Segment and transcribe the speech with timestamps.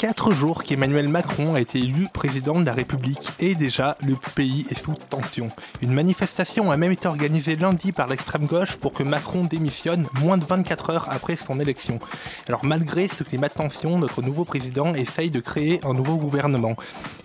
[0.00, 4.66] Quatre jours qu'Emmanuel Macron a été élu président de la République et déjà le pays
[4.70, 5.50] est sous tension.
[5.82, 10.38] Une manifestation a même été organisée lundi par l'extrême gauche pour que Macron démissionne moins
[10.38, 12.00] de 24 heures après son élection.
[12.48, 16.76] Alors malgré ce climat de tension, notre nouveau président essaye de créer un nouveau gouvernement.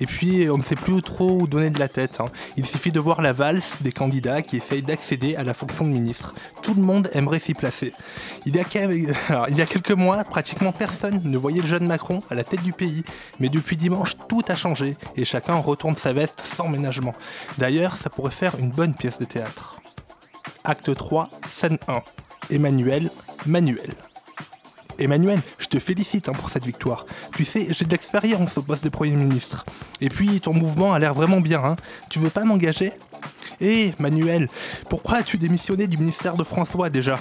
[0.01, 2.19] Et puis on ne sait plus trop où donner de la tête.
[2.19, 2.25] hein.
[2.57, 5.91] Il suffit de voir la valse des candidats qui essayent d'accéder à la fonction de
[5.91, 6.35] ministre.
[6.61, 7.93] Tout le monde aimerait s'y placer.
[8.45, 8.65] Il y, a,
[9.47, 12.64] il y a quelques mois, pratiquement personne ne voyait le jeune Macron à la tête
[12.71, 13.03] pays.
[13.39, 17.15] Mais depuis dimanche, tout a changé et chacun retourne sa veste sans ménagement.
[17.57, 19.79] D'ailleurs, ça pourrait faire une bonne pièce de théâtre.
[20.63, 22.01] Acte 3, scène 1.
[22.49, 23.09] Emmanuel,
[23.45, 23.93] Manuel.
[24.97, 27.05] Emmanuel, je te félicite hein, pour cette victoire.
[27.35, 29.65] Tu sais, j'ai de l'expérience au poste de Premier ministre.
[29.99, 31.63] Et puis, ton mouvement a l'air vraiment bien.
[31.63, 31.75] Hein.
[32.09, 32.93] Tu veux pas m'engager?
[33.61, 34.47] Eh, Manuel,
[34.89, 37.19] pourquoi as-tu démissionné du ministère de François déjà?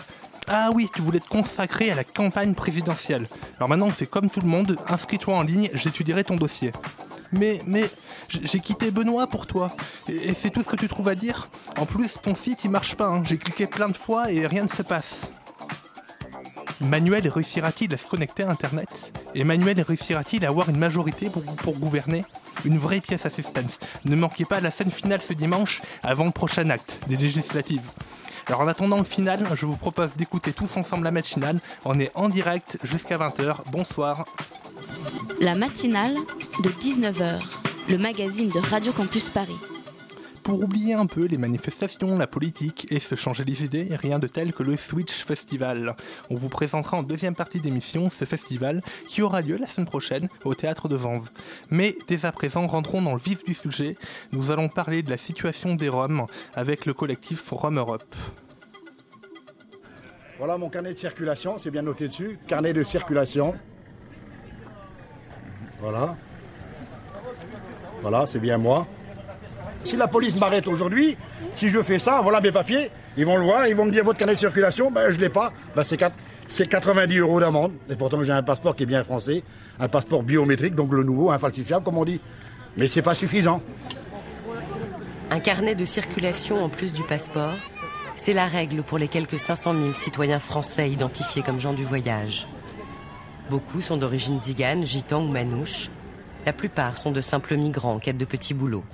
[0.48, 3.28] Ah oui, tu voulais te consacrer à la campagne présidentielle.
[3.56, 6.72] Alors maintenant, on fait comme tout le monde, inscris-toi en ligne, j'étudierai ton dossier.
[7.32, 7.90] Mais, mais,
[8.28, 9.72] j'ai quitté Benoît pour toi.
[10.08, 12.70] Et, et c'est tout ce que tu trouves à dire En plus, ton site, il
[12.70, 13.06] marche pas.
[13.06, 13.22] hein.
[13.24, 15.30] J'ai cliqué plein de fois et rien ne se passe.
[16.80, 19.12] Manuel réussira-t-il à se connecter à Internet?
[19.34, 22.24] Emmanuel réussira-t-il à avoir une majorité pour, pour gouverner?
[22.64, 23.80] Une vraie pièce à suspense.
[24.04, 27.90] Ne manquez pas la scène finale ce dimanche avant le prochain acte des législatives.
[28.46, 31.60] Alors en attendant le final, je vous propose d'écouter tous ensemble la matinale.
[31.84, 33.56] On est en direct jusqu'à 20h.
[33.70, 34.26] Bonsoir.
[35.40, 36.14] La matinale
[36.62, 37.40] de 19h,
[37.88, 39.56] le magazine de Radio Campus Paris.
[40.44, 44.26] Pour oublier un peu les manifestations, la politique et se changer les idées, rien de
[44.26, 45.96] tel que le Switch Festival.
[46.28, 50.28] On vous présentera en deuxième partie d'émission ce festival qui aura lieu la semaine prochaine
[50.44, 51.30] au théâtre de Vanves.
[51.70, 53.96] Mais dès à présent, rentrons dans le vif du sujet.
[54.32, 58.14] Nous allons parler de la situation des Roms avec le collectif Rome Europe.
[60.36, 62.38] Voilà mon carnet de circulation, c'est bien noté dessus.
[62.48, 63.54] Carnet de circulation.
[65.80, 66.18] Voilà.
[68.02, 68.86] Voilà, c'est bien moi.
[69.84, 71.16] Si la police m'arrête aujourd'hui,
[71.56, 74.02] si je fais ça, voilà mes papiers, ils vont le voir, ils vont me dire
[74.04, 76.16] votre carnet de circulation, ben je l'ai pas, ben, c'est quatre-
[76.48, 77.72] c'est 90 euros d'amende.
[77.90, 79.42] Et pourtant j'ai un passeport qui est bien français,
[79.78, 82.20] un passeport biométrique, donc le nouveau, infalsifiable comme on dit.
[82.76, 83.60] Mais c'est pas suffisant.
[85.30, 87.54] Un carnet de circulation en plus du passeport,
[88.24, 92.46] c'est la règle pour les quelques 500 000 citoyens français identifiés comme gens du voyage.
[93.50, 95.90] Beaucoup sont d'origine zigane, gitan ou manouche.
[96.46, 98.84] La plupart sont de simples migrants en quête de petits boulots.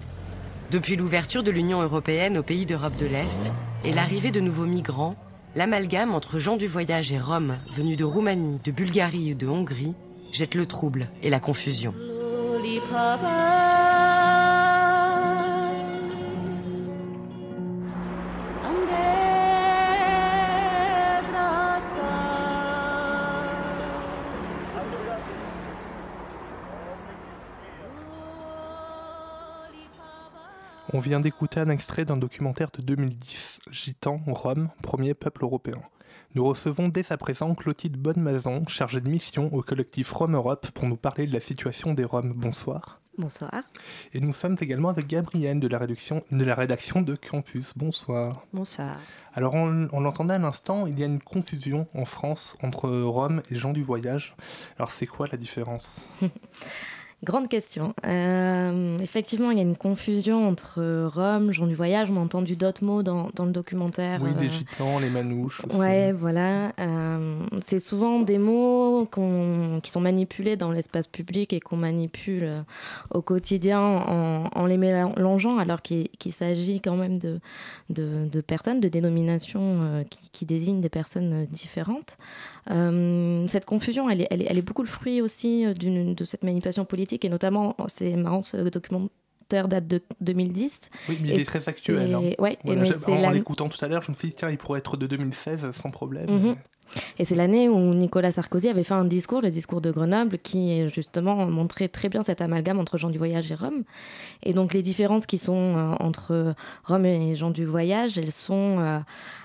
[0.71, 5.17] Depuis l'ouverture de l'Union européenne aux pays d'Europe de l'Est et l'arrivée de nouveaux migrants,
[5.57, 9.95] l'amalgame entre gens du voyage et Roms venus de Roumanie, de Bulgarie ou de Hongrie
[10.31, 11.93] jette le trouble et la confusion.
[30.93, 35.81] On vient d'écouter un extrait d'un documentaire de 2010, Gitan, Rome, premier peuple européen.
[36.35, 40.89] Nous recevons dès à présent Clotilde Bonnemaison, chargée de mission au collectif Rome Europe, pour
[40.89, 42.33] nous parler de la situation des Roms.
[42.35, 43.01] Bonsoir.
[43.17, 43.53] Bonsoir.
[44.15, 47.73] Et nous sommes également avec Gabrielle de la, rédaction, de la rédaction de Campus.
[47.77, 48.45] Bonsoir.
[48.53, 48.97] Bonsoir.
[49.33, 53.43] Alors, on, on l'entendait à l'instant, il y a une confusion en France entre Rome
[53.49, 54.35] et gens du voyage.
[54.77, 56.09] Alors, c'est quoi la différence?
[57.23, 57.93] Grande question.
[58.07, 62.11] Euh, effectivement, il y a une confusion entre Rome, gens du voyage.
[62.11, 64.21] On a entendu d'autres mots dans, dans le documentaire.
[64.23, 65.63] Oui, euh, les gitans, les manouches.
[65.67, 65.77] aussi.
[65.77, 66.73] Ouais, voilà.
[66.81, 69.07] Euh, c'est souvent des mots
[69.83, 72.63] qui sont manipulés dans l'espace public et qu'on manipule euh,
[73.13, 77.39] au quotidien en, en les mélangeant, alors qu'il s'agit quand même de,
[77.91, 82.17] de, de personnes, de dénominations euh, qui, qui désignent des personnes euh, différentes.
[82.71, 86.25] Euh, cette confusion, elle est, elle est- elle est beaucoup le fruit aussi euh, de
[86.25, 90.91] cette manipulation politique, et notamment, c'est marrant, ce documentaire date de 2010.
[91.09, 92.15] Oui, mais il Et est très actuel.
[92.15, 92.21] hein.
[92.23, 94.79] et mais en la- l'écoutant tout à l'heure, je me suis dit, tiens, il pourrait
[94.79, 96.31] être de 2016 sans problème.
[96.31, 96.57] Mhm.
[97.19, 100.89] Et c'est l'année où Nicolas Sarkozy avait fait un discours, le discours de Grenoble, qui
[100.89, 103.85] justement montrait très bien cet amalgame entre gens du voyage et Rome.
[104.43, 106.55] Et donc les différences qui sont euh, entre
[106.85, 108.79] Rome et gens du voyage, elles sont...
[108.79, 108.99] Euh,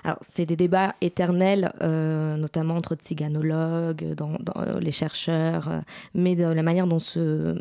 [0.04, 5.82] alors c'est des débats éternels, euh, notamment entre tsiganologues, dans, dans les chercheurs,
[6.14, 7.56] mais de la manière dont se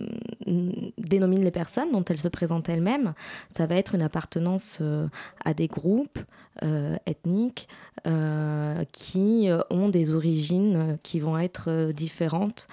[0.97, 3.13] dénominent les personnes, dont elles se présentent elles-mêmes,
[3.51, 4.79] ça va être une appartenance
[5.43, 6.19] à des groupes
[7.05, 7.67] ethniques
[8.91, 12.67] qui ont des origines qui vont être différentes,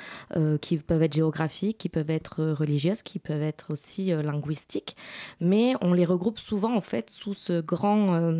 [0.60, 4.96] qui peuvent être géographiques, qui peuvent être religieuses, qui peuvent être aussi linguistiques,
[5.40, 8.30] mais on les regroupe souvent en fait sous ce grand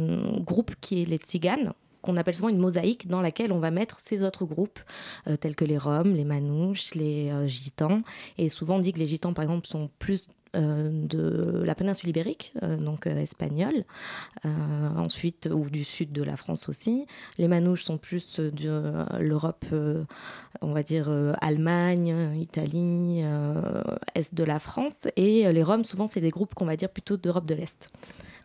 [0.40, 4.00] groupe qui est les tziganes qu'on appelle souvent une mosaïque dans laquelle on va mettre
[4.00, 4.80] ces autres groupes,
[5.40, 8.02] tels que les Roms, les Manouches, les Gitans.
[8.38, 12.10] Et souvent on dit que les Gitans, par exemple, sont plus euh, de la péninsule
[12.10, 13.84] ibérique, euh, donc euh, espagnole,
[14.96, 17.06] ensuite, ou du sud de la France aussi.
[17.38, 19.64] Les Manouches sont plus de l'Europe,
[20.60, 21.10] on va dire
[21.40, 23.22] Allemagne, Italie,
[24.14, 25.08] est de la France.
[25.16, 27.90] Et les Roms, souvent, c'est des groupes qu'on va dire plutôt d'Europe de l'Est.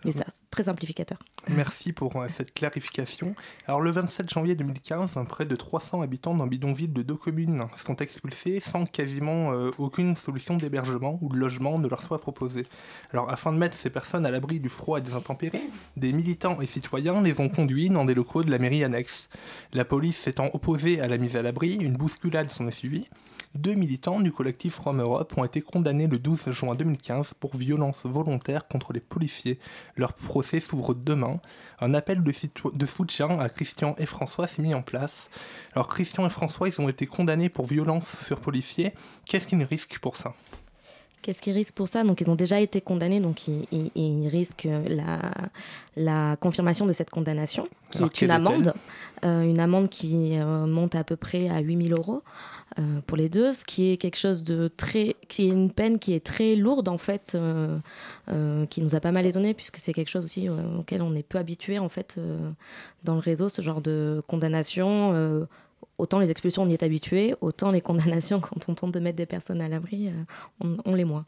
[0.06, 1.18] Mais ça, très simplificateur.
[1.50, 3.36] Merci pour euh, cette clarification.
[3.68, 7.96] Alors le 27 janvier 2015, près de 300 habitants d'un bidonville de deux communes sont
[7.98, 12.64] expulsés sans quasiment euh, aucune solution d'hébergement ou de logement ne leur soit proposée.
[13.12, 16.62] Alors afin de mettre ces personnes à l'abri du froid et des intempéries, des militants
[16.62, 19.30] et citoyens les ont conduits dans des locaux de la mairie annexe.
[19.74, 23.10] La police s'étant opposée à la mise à l'abri, une bousculade s'en est suivie.
[23.56, 28.06] Deux militants du collectif From Europe ont été condamnés le 12 juin 2015 pour violence
[28.06, 29.58] volontaire contre les policiers.
[29.96, 31.40] Leur procès s'ouvre demain.
[31.80, 35.30] Un appel de, soutien à Christian et François s'est mis en place.
[35.74, 38.94] Alors Christian et François, ils ont été condamnés pour violence sur policiers.
[39.26, 40.34] Qu'est-ce qu'ils risquent pour ça?
[41.22, 42.04] Qu'est-ce qu'ils risquent pour ça?
[42.04, 45.20] Donc, ils ont déjà été condamnés, donc ils, risquent la,
[45.96, 48.74] la, confirmation de cette condamnation, qui est une amende,
[49.26, 52.22] euh, une amende qui euh, monte à peu près à 8000 euros.
[52.80, 55.98] Euh, pour les deux, ce qui est quelque chose de très, qui est une peine
[55.98, 57.36] qui est très lourde en fait,
[58.70, 61.40] qui nous a pas mal étonné puisque c'est quelque chose aussi auquel on est peu
[61.40, 62.20] habitué en fait
[63.04, 65.48] dans le réseau, ce genre de condamnation.
[65.98, 69.18] Autant les expulsions on y est habitué, autant les condamnations quand on tente de mettre
[69.18, 70.10] des personnes à l'abri,
[70.62, 71.26] on, on les moins.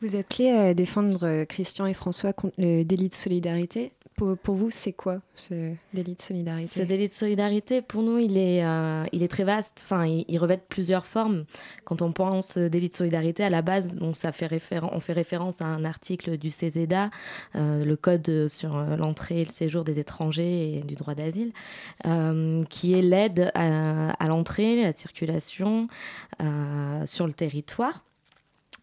[0.00, 3.92] Vous appelez à défendre Christian et François contre le délit de solidarité.
[4.18, 6.80] Pour, vous, c'est quoi ce délit de solidarité?
[6.80, 9.82] Ce délit de solidarité, pour nous, il est, euh, il est très vaste.
[9.84, 11.44] Enfin, il, revêt plusieurs formes.
[11.84, 14.48] Quand on pense délit de solidarité, à la base, donc ça fait
[14.92, 17.10] on fait référence à un article du CESEDA,
[17.54, 21.52] euh, le code sur l'entrée et le séjour des étrangers et du droit d'asile,
[22.04, 25.86] euh, qui est l'aide à, à l'entrée, la circulation
[27.04, 28.02] sur le territoire.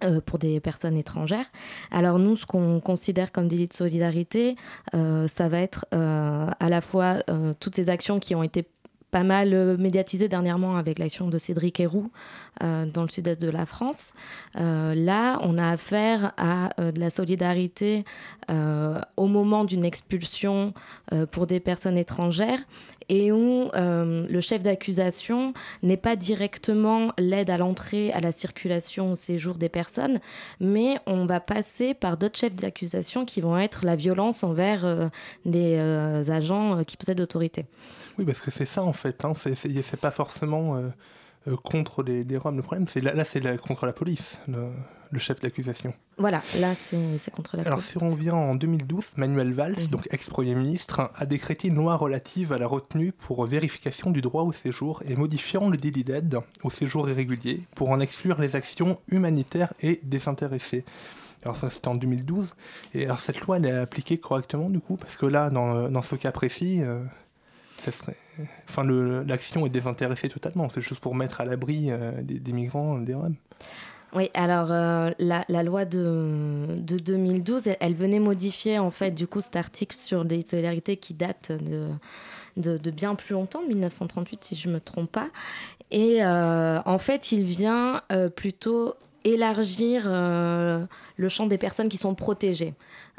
[0.06, 1.46] Euh, pour des personnes étrangères.
[1.92, 4.56] Alors nous, ce qu'on considère comme délit de solidarité,
[4.94, 7.22] euh, ça va être euh, à la fois
[7.60, 8.68] toutes ces actions qui ont été
[9.12, 12.12] pas mal médiatisées dernièrement avec l'action de Cédric Héroux
[12.60, 14.12] dans le sud-est de la France.
[14.56, 18.04] là, on a affaire à de la solidarité
[18.50, 20.74] au moment d'une expulsion
[21.31, 22.60] pour des personnes étrangères
[23.10, 25.54] et où euh, le chef d'accusation
[25.84, 30.19] n'est pas directement l'aide à l'entrée, à la circulation, au séjour des personnes,
[30.60, 35.07] mais on va passer par d'autres chefs d'accusation qui vont être la violence envers euh,
[35.46, 37.66] des euh, agents qui possèdent l'autorité.
[38.18, 39.34] Oui, parce que c'est ça en fait, hein.
[39.34, 40.81] c'est pas forcément
[41.63, 44.40] contre les, les Roms le problème, là, là c'est contre la police
[45.19, 45.94] chef d'accusation.
[46.18, 49.88] Voilà, là c'est contre la Alors si on revient en 2012, Manuel Valls, mhm.
[49.88, 54.44] donc ex-premier ministre, a décrété une loi relative à la retenue pour vérification du droit
[54.44, 59.00] au séjour et modifiant le délit d'aide au séjour irrégulier pour en exclure les actions
[59.08, 60.86] humanitaires et désintéressées.
[61.44, 62.56] Alors ça c'était en 2012,
[62.96, 66.01] et alors cette loi elle est appliquée correctement du coup, parce que là dans, dans
[66.01, 67.03] ce cas précis, euh,
[67.91, 68.15] serait...
[68.70, 72.98] enfin, l'action est désintéressée totalement, c'est juste pour mettre à l'abri euh, des, des, migrants,
[72.98, 73.36] des Roms.
[74.15, 79.41] Oui, alors euh, la, loi de, de 2012, elle, venait modifier en fait du coup
[79.41, 81.89] cet article sur des solidarités qui date de,
[82.77, 85.27] de, bien plus longtemps, 1938 si je ne me trompe pas.
[85.91, 88.95] Et euh, en fait, il vient euh, plutôt
[89.25, 92.74] élargir le champ des personnes qui sont protégées.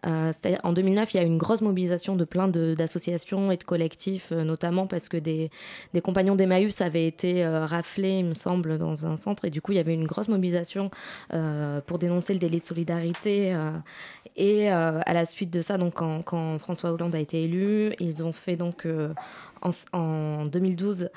[0.04, 0.32] Euh,
[0.62, 4.30] en 2009, il y a eu une grosse mobilisation de plein d'associations et de collectifs,
[4.32, 5.50] euh, notamment parce que des,
[5.94, 9.46] des compagnons d'Emmaüs avaient été euh, raflés, il me semble, dans un centre.
[9.46, 10.90] Et du coup, il y avait une grosse mobilisation
[11.86, 13.56] pour dénoncer le délit de solidarité.
[14.36, 18.22] et à la suite de ça, donc, quand, quand, François Hollande a été élu, ils
[18.22, 18.86] ont fait donc
[19.92, 21.10] en, 2012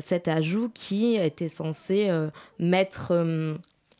[0.00, 2.10] cet ajout qui était censé
[2.58, 3.12] mettre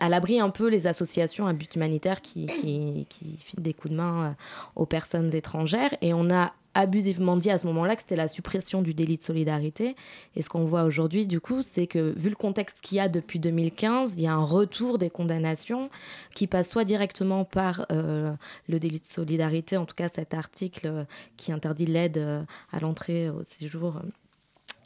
[0.00, 3.96] à l'abri un peu les associations à but humanitaire qui, qui, filent des coups de
[3.96, 4.30] main euh,
[4.74, 5.94] aux personnes étrangères.
[6.02, 9.22] Et on a abusivement dit à ce moment-là que c'était la suppression du délit de
[9.22, 9.96] solidarité.
[10.34, 13.08] Et ce qu'on voit aujourd'hui, du coup, c'est que vu le contexte qu'il y a
[13.08, 15.88] depuis 2015, il y a un retour des condamnations
[16.34, 18.34] qui passe soit directement par euh,
[18.68, 21.06] le délit de solidarité, en tout cas cet article
[21.38, 24.02] qui interdit l'aide à l'entrée au séjour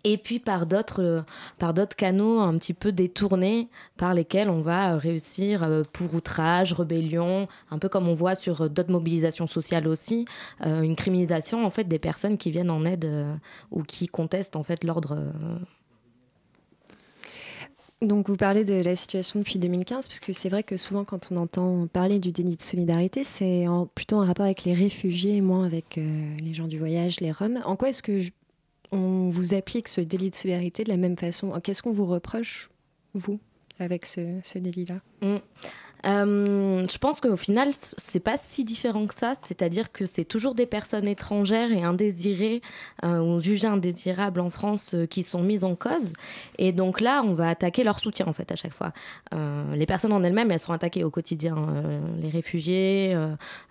[0.04, 1.24] et puis par d'autres
[1.58, 6.72] par d'autres canaux un petit peu détournés par lesquels on va réussir euh, pour outrage,
[6.72, 10.24] rébellion, un peu comme on voit sur d'autres mobilisations sociales aussi,
[10.66, 13.34] euh, une criminalisation en fait des personnes qui viennent en aide euh,
[13.70, 15.18] ou qui contestent en fait l'ordre.
[18.02, 21.28] Donc vous parlez de la situation depuis 2015, parce que c'est vrai que souvent quand
[21.30, 25.66] on entend parler du délit de solidarité, c'est plutôt en rapport avec les réfugiés, moins
[25.66, 27.60] avec les gens du voyage, les Roms.
[27.66, 28.22] En quoi est-ce que
[28.92, 31.52] on vous applique ce délit de solidarité de la même façon.
[31.62, 32.70] Qu'est-ce qu'on vous reproche,
[33.14, 33.38] vous,
[33.78, 35.00] avec ce, délit-là?
[35.22, 35.38] Mm.
[36.06, 39.34] Euh, je pense qu'au final, c'est pas si différent que ça.
[39.34, 42.62] C'est-à-dire que c'est toujours des personnes étrangères et indésirées
[43.04, 46.12] euh, ou jugées indésirables en France euh, qui sont mises en cause.
[46.58, 48.92] Et donc là, on va attaquer leur soutien en fait à chaque fois.
[49.32, 51.56] les personnes en elles-mêmes, elles sont attaquées au quotidien.
[52.18, 53.16] les réfugiés,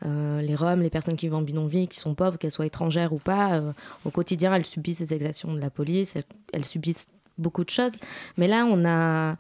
[0.04, 3.20] les Roms, les personnes qui vivent en bidonville, qui sont pauvres, qu'elles soient étrangères ou
[3.20, 3.62] pas,
[4.06, 6.16] au quotidien, elles subissent les exactions de la police.
[6.54, 7.96] elles subissent beaucoup de choses.
[8.38, 9.38] Mais là, on a,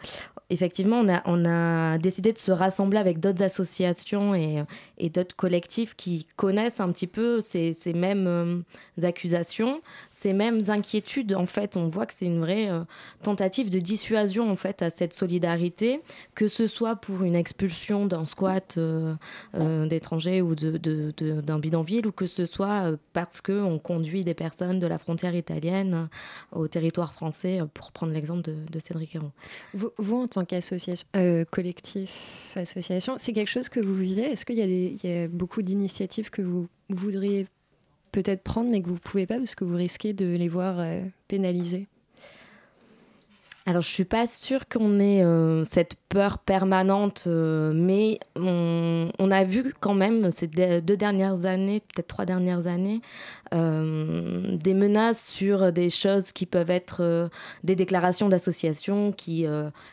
[0.50, 4.65] effectivement, on a, décidé de se rassembler avec d'autres associations et,
[5.10, 8.62] d'autres collectifs qui connaissent un petit peu ces, mêmes euh,
[9.03, 11.34] accusations, ces mêmes inquiétudes.
[11.34, 12.84] En fait, on voit que c'est une vraie euh,
[13.24, 16.01] tentative de dissuasion en fait à cette solidarité,
[16.36, 19.15] que ce soit pour une expulsion d'un squat euh,
[19.88, 24.98] d'étrangers ou d'un bidonville, ou que ce soit parce qu'on conduit des personnes de la
[24.98, 26.10] frontière italienne
[26.51, 29.32] au territoire français, pour prendre l'exemple de, Cédric Héron.
[29.74, 34.24] Vous, vous, en tant qu'association, euh, collectif, association, c'est quelque chose que vous vivez?
[34.24, 37.48] Est-ce qu'il y, a beaucoup d'initiatives que vous voudriez
[38.12, 40.79] peut-être prendre mais que vous ne pouvez pas parce que vous risquez de les voir
[40.79, 41.88] euh, pénalisées
[43.70, 49.44] alors, je suis pas sûre qu'on ait euh, cette peur permanente, euh, mais on, a
[49.44, 53.00] vu quand même ces deux dernières années, peut-être trois dernières années,
[53.54, 57.30] euh, des menaces sur des choses qui peuvent être
[57.64, 59.46] des déclarations d'associations qui,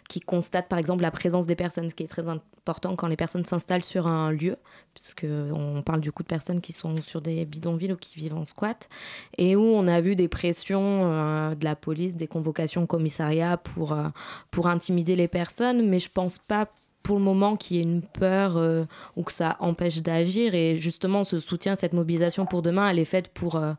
[0.09, 3.17] qui constatent par exemple la présence des personnes, ce qui est très important quand les
[3.17, 4.57] personnes s'installent sur un lieu,
[4.95, 8.47] puisqu'on parle du coup de personnes qui sont sur des bidonvilles ou qui vivent en
[8.47, 8.89] squat,
[9.37, 13.93] et où on a vu des pressions de la police, des convocations au commissariat pour,
[13.93, 14.09] euh,
[14.51, 16.69] pour intimider les personnes, mais je pense pas
[17.03, 20.55] pour le moment qu'il y ait une peur euh, ou que ça empêche d'agir.
[20.55, 23.75] Et justement, ce soutien, cette mobilisation pour demain, elle est faite pour, euh,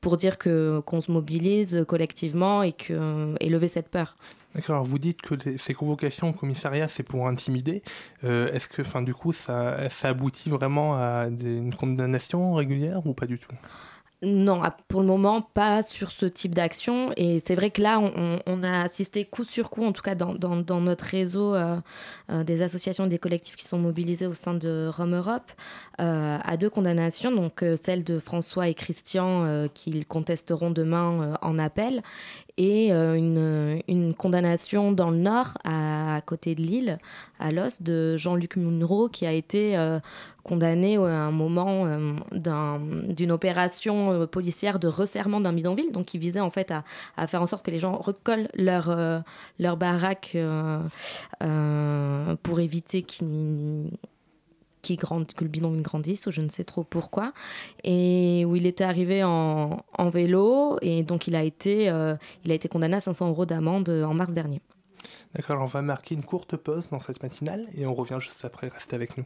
[0.00, 4.16] pour dire que, qu'on se mobilise collectivement et, que, et lever cette peur.
[4.54, 7.82] D'accord, vous dites que ces convocations au commissariat, c'est pour intimider.
[8.24, 13.26] est-ce que, fin, du coup, ça, ça aboutit vraiment à une condamnation régulière ou pas
[13.26, 13.54] du tout?
[14.22, 17.10] Non, pour le moment, pas sur ce type d'action.
[17.16, 20.80] Et c'est vrai que là, on, a assisté coup sur coup, en tout cas dans,
[20.80, 21.80] notre réseau euh,
[22.30, 25.50] euh, des associations, des collectifs qui sont mobilisés au sein de Rome Europe,
[26.02, 32.02] euh, à deux condamnations, donc celle de François et Christian qu'ils contesteront demain en appel,
[32.56, 36.98] et une, condamnation dans le nord, à, côté de Lille,
[37.38, 39.76] à l'os, de Jean-Luc Munro, qui a été
[40.42, 42.78] condamné à un moment euh,
[43.08, 46.72] d'une opération euh, policière de resserrement d'un bidonville, donc qui visait en fait
[47.16, 49.20] à, faire en sorte que les gens recollent leur, euh,
[49.58, 50.36] leur baraque
[52.42, 53.90] pour éviter qu'ils
[54.82, 55.06] qui que
[55.44, 57.32] le bidonville grandisse ou je ne sais trop pourquoi
[57.84, 59.82] et où il était arrivé en,
[60.12, 61.84] vélo et donc il a été
[62.44, 64.60] il a été condamné à 500 euros d'amende en mars dernier.
[65.34, 68.68] D'accord, on va marquer une courte pause dans cette matinale et on revient juste après.
[68.68, 69.24] Restez avec nous.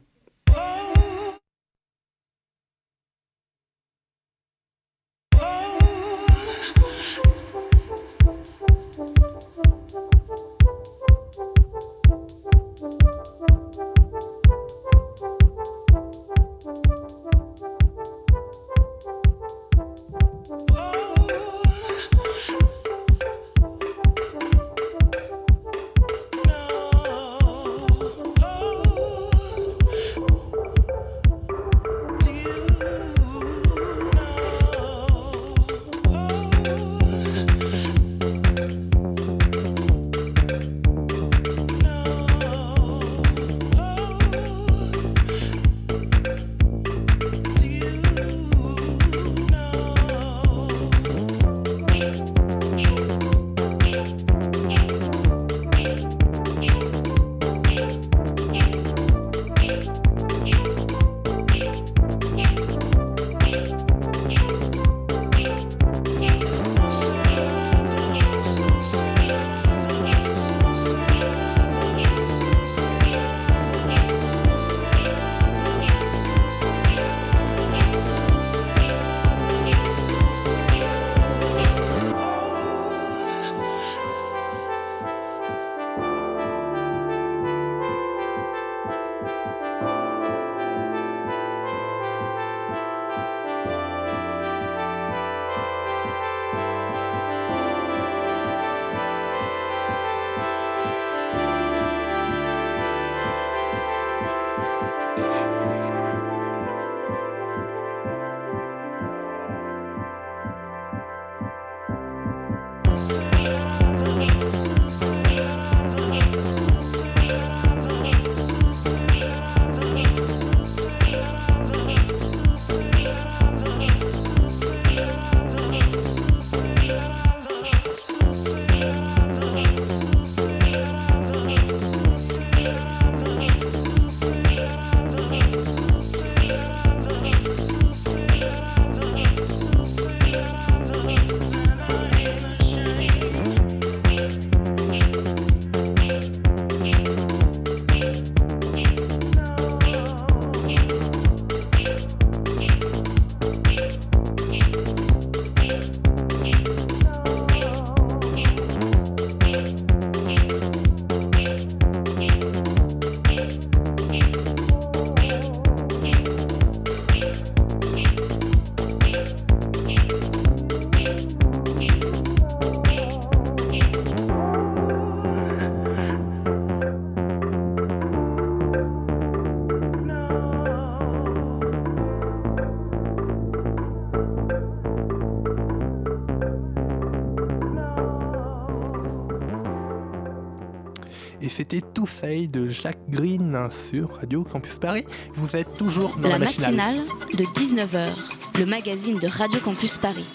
[191.74, 195.04] C'était Toussaint de Jacques Green sur Radio Campus Paris.
[195.34, 196.98] Vous êtes toujours dans la, la matinale
[197.32, 198.12] de 19h,
[198.60, 200.26] le magazine de Radio Campus Paris.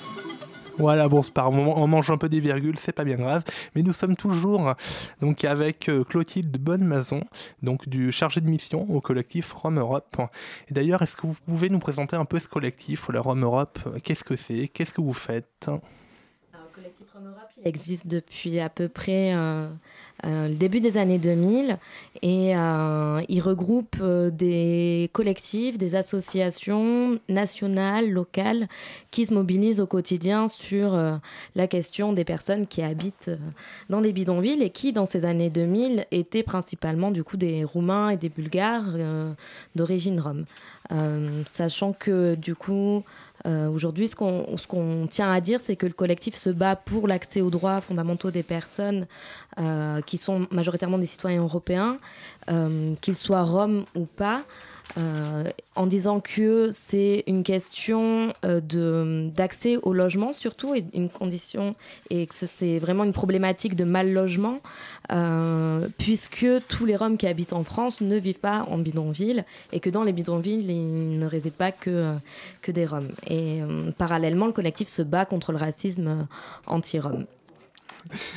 [0.78, 3.44] Voilà, bon, par moment, on mange un peu des virgules, c'est pas bien grave.
[3.74, 4.74] Mais nous sommes toujours
[5.22, 7.22] donc avec euh, Clotilde Bonnemaison,
[7.64, 10.18] donc du chargé de mission au collectif Rome Europe.
[10.70, 13.80] Et d'ailleurs, est-ce que vous pouvez nous présenter un peu ce collectif, la Rome Europe?
[14.04, 14.68] Qu'est-ce que c'est?
[14.68, 15.70] Qu'est-ce que vous faites?
[15.70, 19.70] Le collectif Rome Europe il existe depuis à peu près euh,
[20.24, 21.78] le début des années 2000
[22.22, 28.68] et euh, il regroupe euh, des collectifs, des associations nationales, locales
[29.12, 30.98] qui se mobilisent au quotidien sur
[31.56, 33.32] la question des personnes qui habitent
[33.90, 38.10] dans des bidonvilles et qui dans ces années 2000 étaient principalement du coup des Roumains
[38.10, 38.96] et des Bulgares
[39.76, 40.46] d'origine rome.
[41.46, 43.04] sachant que du coup
[43.46, 47.50] aujourd'hui ce qu'on tient à dire c'est que le collectif se bat pour l'accès aux
[47.50, 49.08] droits fondamentaux des personnes
[50.06, 52.00] qui sont majoritairement des citoyens européens,
[52.50, 54.42] euh, qu'ils soient roms ou pas, euh,
[55.76, 61.76] en disant que c'est une question euh, d'accès au logement surtout et une condition
[62.10, 64.60] et que c'est vraiment une problématique de mal logement
[65.98, 69.90] puisque tous les Roms qui habitent en France ne vivent pas en bidonville et que
[69.90, 72.14] dans les bidonvilles ils ne résident pas que
[72.62, 73.62] que des Roms et
[73.98, 76.28] parallèlement le collectif se bat contre le racisme
[76.68, 77.26] anti-Rom.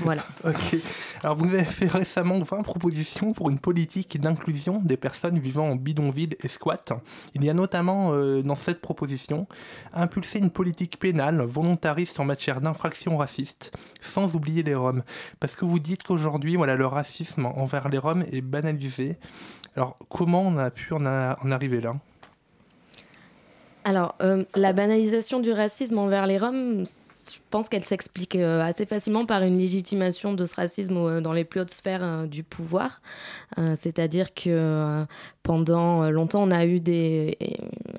[0.01, 0.25] Voilà.
[0.45, 0.77] ok.
[1.23, 5.77] Alors, vous avez fait récemment 20 propositions pour une politique d'inclusion des personnes vivant en
[5.77, 6.93] bidonville et squat.
[7.35, 9.47] Il y a notamment euh, dans cette proposition
[9.93, 15.03] impulser une politique pénale volontariste en matière d'infractions racistes, sans oublier les Roms.
[15.41, 19.19] Parce que vous dites qu'aujourd'hui, voilà, le racisme envers les Roms est banalisé.
[19.77, 21.97] Alors, comment on a pu en, arriver là?
[23.85, 26.85] Alors, euh, la banalisation du racisme envers les Roms,
[27.53, 31.45] pense qu'elle s'explique euh, assez facilement par une légitimation de ce racisme euh, dans les
[31.45, 33.01] plus hautes sphères euh, du pouvoir.
[33.77, 35.05] C'est-à-dire que
[35.43, 37.37] pendant longtemps, on a eu des...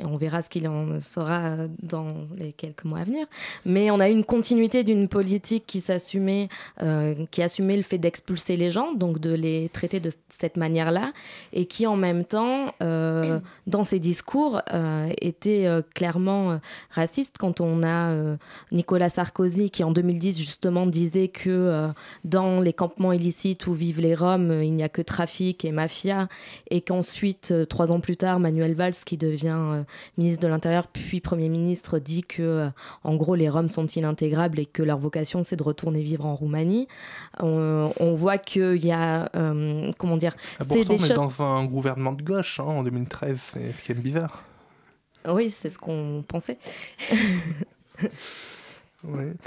[0.03, 3.27] on verra ce qu'il en sera dans les quelques mois à venir.
[3.63, 6.49] Mais on a eu une continuité d'une politique qui s'assumait,
[7.29, 11.13] qui assumait le fait d'expulser les gens, donc de les traiter de cette manière-là,
[11.51, 12.73] et qui en même temps,
[13.67, 14.63] dans ses discours,
[15.21, 17.37] était clairement raciste.
[17.37, 18.35] Quand on a
[18.71, 21.87] Nicolas Sarkozy qui en 2010 justement disait que euh,
[22.23, 25.71] dans les campements illicites où vivent les Roms, euh, il n'y a que trafic et
[25.71, 26.27] mafia,
[26.69, 29.83] et qu'ensuite, euh, trois ans plus tard, Manuel Valls, qui devient
[30.17, 32.69] ministre de l'Intérieur puis Premier ministre, dit que
[33.03, 36.35] en gros les Roms sont inintégrables et que leur vocation c'est de retourner vivre en
[36.35, 36.87] Roumanie.
[37.39, 39.29] On, voit qu'il y a,
[39.97, 43.83] comment dire, ah, c'est des dans un gouvernement de gauche hein, en 2013, c'est ce
[43.83, 44.43] qui est bizarre.
[45.27, 46.57] Oui, c'est ce qu'on pensait.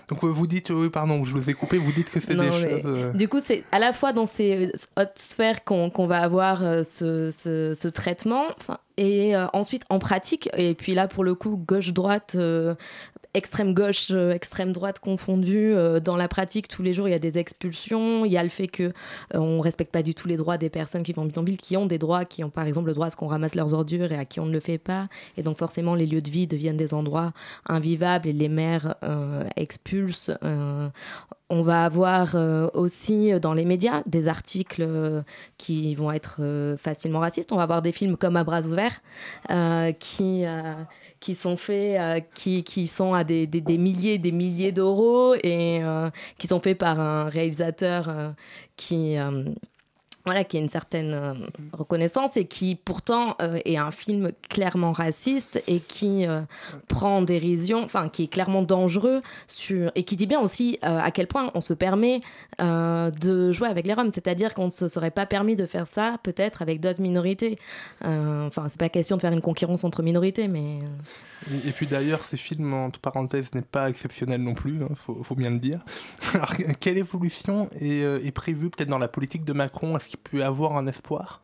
[0.09, 2.53] Donc euh, vous dites, oui pardon, je vous ai coupé, vous dites que c'est des
[2.53, 2.83] choses...
[2.85, 6.83] Euh, du coup, c'est à la fois dans ces hautes sphères qu'on va avoir euh,
[6.83, 8.45] ce, ce, ce, traitement,
[8.99, 12.37] et ensuite en pratique, et puis là pour le coup, gauche-droite,
[13.37, 15.75] extrême gauche, euh, extrême droite confondue.
[15.75, 18.25] Euh, dans la pratique, tous les jours, il y a des expulsions.
[18.25, 18.93] Il y a le fait que euh,
[19.35, 21.87] on respecte pas du tout les droits des personnes qui vont en bidonville, qui ont
[21.87, 24.17] des droits, qui ont par exemple le droit à ce qu'on ramasse leurs ordures et
[24.17, 25.09] à qui on ne le fait pas.
[25.37, 27.33] Et donc forcément, les lieux de vie deviennent des endroits
[27.67, 28.95] invivables et les maires
[29.57, 30.31] expulsent.
[31.49, 32.35] On va avoir
[32.75, 34.87] aussi dans les médias des articles
[35.59, 36.41] qui vont être
[36.79, 37.53] facilement racistes.
[37.53, 39.01] On va avoir des films comme À bras ouverts
[39.99, 40.45] qui
[41.21, 45.35] qui sont faits, euh, qui, qui, sont à des, des, des milliers des milliers d'euros
[45.35, 48.31] et euh, qui sont faits par un réalisateur euh,
[48.77, 49.17] qui
[50.27, 51.35] voilà, qui a une certaine euh,
[51.73, 56.41] reconnaissance et qui pourtant euh, est un film clairement raciste et qui euh,
[56.89, 61.29] prend dérision, enfin qui est clairement dangereux sur et qui dit bien aussi à quel
[61.29, 62.21] point on se permet
[62.59, 66.17] de jouer avec les Roms, c'est-à-dire qu'on ne se serait pas permis de faire ça
[66.23, 67.59] peut-être avec d'autres minorités.
[68.03, 70.81] Enfin, c'est pas question de faire une concurrence entre minorités, mais
[71.67, 75.35] et, puis d'ailleurs, ces films, entre parenthèses, n'est pas exceptionnel non plus, hein, faut, faut,
[75.35, 75.85] bien le dire.
[76.35, 79.97] Alors, quelle évolution est, est prévue peut-être dans la politique de Macron?
[80.17, 81.43] Qu'il peut avoir un espoir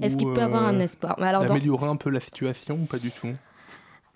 [0.00, 1.16] Est-ce qu'il peut avoir un euh, espoir?
[1.18, 3.28] D'améliorer un peu la situation ou pas du tout?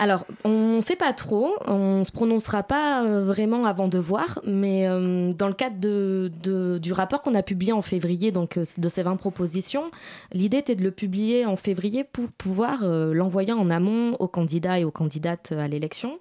[0.01, 3.99] Alors, on ne sait pas trop, on ne se prononcera pas euh, vraiment avant de
[3.99, 8.59] voir, mais euh, dans le cadre de, du rapport qu'on a publié en février, donc
[8.59, 9.93] de ces 20 propositions,
[10.33, 14.85] l'idée était de le publier en février pour pouvoir l'envoyer en amont aux candidats et
[14.85, 16.19] aux candidates à l'élection.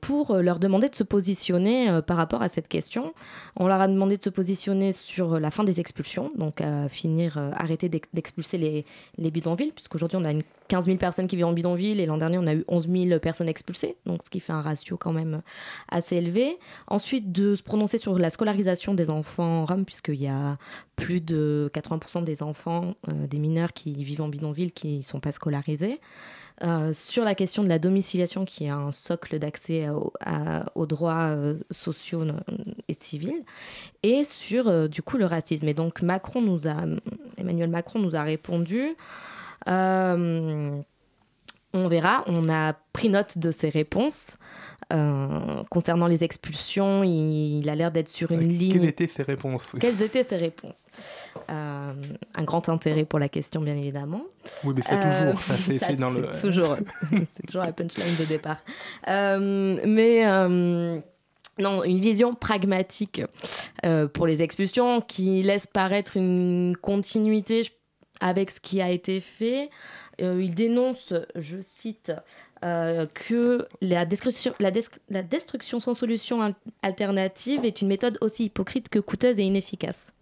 [0.00, 3.12] Pour leur demander de se positionner par rapport à cette question.
[3.56, 7.38] On leur a demandé de se positionner sur la fin des expulsions, donc à finir,
[7.54, 11.52] arrêter d'expulser les, les bidonvilles, puisqu'aujourd'hui on a une 15 000 personnes qui vivent en
[11.52, 14.52] bidonville et l'an dernier on a eu 11 000 personnes expulsées, donc ce qui fait
[14.52, 15.42] un ratio quand même
[15.88, 16.58] assez élevé.
[16.86, 20.58] Ensuite, de se prononcer sur la scolarisation des enfants roms, puisqu'il y a
[20.96, 25.20] plus de 80% des enfants, euh, des mineurs qui vivent en bidonville qui ne sont
[25.20, 26.00] pas scolarisés.
[26.64, 29.88] Euh, sur la question de la domiciliation, qui est un socle d'accès
[30.74, 32.24] aux droits euh, sociaux
[32.88, 33.44] et civils,
[34.02, 35.68] et sur du coup le racisme.
[35.68, 36.84] Et donc Macron nous a,
[37.36, 38.96] Emmanuel Macron nous a répondu
[39.68, 40.80] euh,
[41.74, 44.38] on verra, on a pris note de ses réponses.
[44.90, 48.72] Euh, concernant les expulsions, il, a l'air d'être sur une ligne.
[48.72, 50.86] Quelles étaient ses réponses Quelles étaient ses réponses
[51.50, 51.92] euh,
[52.34, 54.22] Un grand intérêt pour la question, bien évidemment.
[54.64, 56.32] Oui, mais c'est toujours, ça c'est dans le.
[56.40, 56.76] Toujours,
[57.28, 58.60] c'est toujours la punchline de départ.
[59.06, 60.24] mais.
[61.58, 63.22] non, une vision pragmatique
[64.14, 67.62] pour les expulsions qui laisse paraître une continuité,
[68.20, 69.70] avec ce qui a été fait.
[70.20, 72.12] Euh, il dénonce, je cite,
[72.64, 79.44] euh, que la destruction, sans solution alternative est une méthode aussi hypocrite que coûteuse et
[79.44, 80.12] inefficace.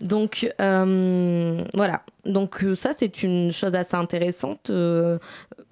[0.00, 4.70] Donc euh, voilà, donc ça c'est une chose assez intéressante.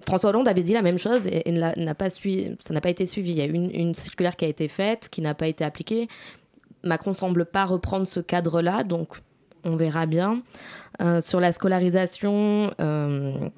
[0.05, 3.31] François Hollande avait dit la même chose et, ça n'a pas été suivi.
[3.31, 6.09] Il y a une, une circulaire qui a été faite, qui n'a pas été appliquée.
[6.83, 9.19] Macron semble pas reprendre ce cadre-là, donc
[9.63, 10.41] on verra bien.
[11.01, 13.49] Euh, sur la scolarisation, euh,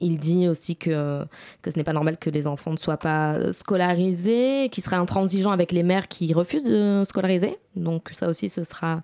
[0.00, 1.24] il dit aussi que,
[1.62, 5.50] que ce n'est pas normal que les enfants ne soient pas scolarisés, qu'il serait intransigeant
[5.50, 7.58] avec les mères qui refusent de scolariser.
[7.76, 9.02] Donc ça aussi, ce sera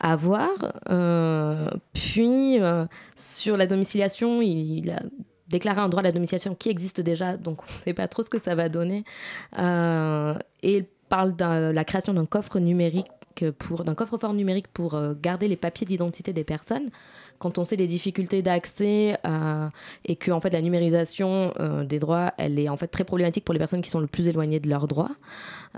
[0.00, 0.50] à voir.
[0.90, 2.58] Euh, puis,
[3.16, 5.02] sur la domiciliation, il, a
[5.48, 8.22] déclaré un droit à la domiciliation qui existe déjà, donc on ne sait pas trop
[8.22, 9.04] ce que ça va donner.
[9.56, 13.06] et il parle de la création d'un coffre numérique
[13.58, 16.88] pour d'un coffre-fort numérique pour euh, garder les papiers d'identité des personnes
[17.38, 19.68] quand on sait les difficultés d'accès euh,
[20.06, 23.44] et que en fait la numérisation euh, des droits, elle est en fait très problématique
[23.44, 25.10] pour les personnes qui sont le plus éloignées de leurs droits.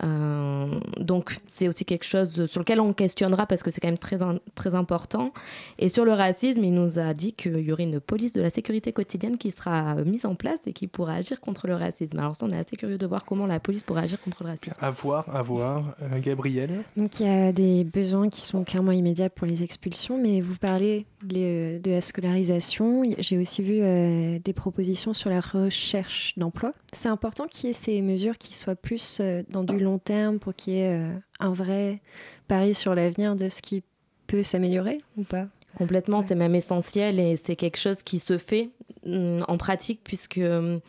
[0.04, 3.98] Euh, donc c'est aussi quelque chose sur lequel on questionnera parce que c'est quand même
[3.98, 4.18] très
[4.54, 5.32] très important.
[5.78, 8.50] Et sur le racisme, il nous a dit qu'il y aurait une police de la
[8.50, 12.18] sécurité quotidienne qui sera mise en place et qui pourra agir contre le racisme.
[12.18, 14.50] Alors ça, on est assez curieux de voir comment la police pourra agir contre le
[14.50, 14.76] racisme.
[14.80, 15.96] À voir, à voir.
[16.20, 16.84] Gabriel?
[16.96, 20.56] Donc il y a des besoins qui sont clairement immédiats pour les expulsions, mais vous
[20.56, 23.02] parlez euh, de la scolarisation.
[23.18, 26.72] J'ai aussi vu euh, des propositions sur la recherche d'emploi.
[26.92, 30.38] C'est important qu'il y ait ces mesures qui soient plus euh, dans du long terme
[30.38, 32.00] pour qu'il y ait un vrai
[32.46, 33.82] pari sur l'avenir de ce qui
[34.26, 35.48] peut s'améliorer ou pas?
[35.78, 38.70] Complètement, c'est même essentiel et c'est quelque chose qui se fait
[39.06, 40.80] mm, en pratique puisque mm,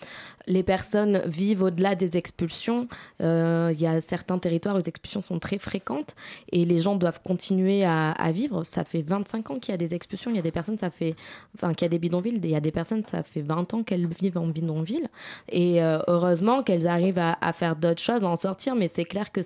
[0.48, 2.88] les personnes vivent au-delà des expulsions.
[3.22, 6.16] Euh, il y a certains territoires où les expulsions sont très fréquentes
[6.52, 8.64] et les gens doivent continuer à, vivre.
[8.64, 10.32] Ça fait 25 ans qu'il y a des expulsions.
[10.32, 11.16] Il y a des personnes, ça fait,
[11.54, 12.40] enfin, qu'il y a des bidonvilles.
[12.44, 15.08] Il y a des personnes, ça fait 20 ans qu'elles vivent en bidonville.
[15.50, 18.74] Et euh, heureusement qu'elles arrivent à, faire d'autres choses, à en sortir.
[18.74, 19.42] Mais c'est clair que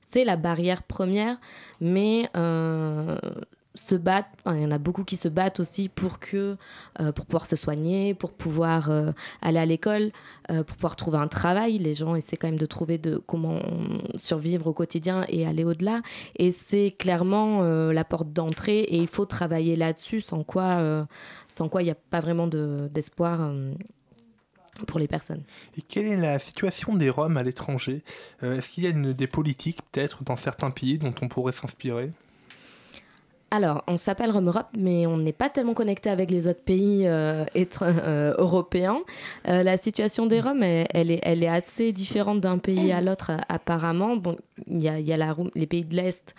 [0.00, 1.38] c'est la barrière première.
[1.82, 3.18] Mais euh,
[3.78, 6.56] se battent, il y en a beaucoup qui se battent aussi pour que
[7.00, 10.10] euh, pour pouvoir se soigner, pour pouvoir euh, aller à l'école,
[10.50, 11.78] euh, pour pouvoir trouver un travail.
[11.78, 13.60] Les gens essaient quand même de trouver de comment
[14.16, 16.02] survivre au quotidien et aller au-delà.
[16.36, 21.06] Et c'est clairement la porte d'entrée et il faut travailler là-dessus, sans quoi
[21.46, 23.52] sans quoi il n'y a pas vraiment d'espoir.
[24.86, 25.42] pour les personnes.
[25.76, 28.04] Et quelle est la situation des Roms à l'étranger?
[28.42, 32.12] Est-ce qu'il y a des politiques peut-être dans certains pays dont on pourrait s'inspirer?
[33.50, 37.06] Alors, on s'appelle Rome Europe, mais on n'est pas tellement connecté avec les autres pays
[37.06, 38.98] euh, euh, européens.
[39.48, 44.16] Euh, la situation des Roms, elle, est, assez différente d'un pays à l'autre, apparemment.
[44.16, 46.34] Bon, il y a, les pays de l'Est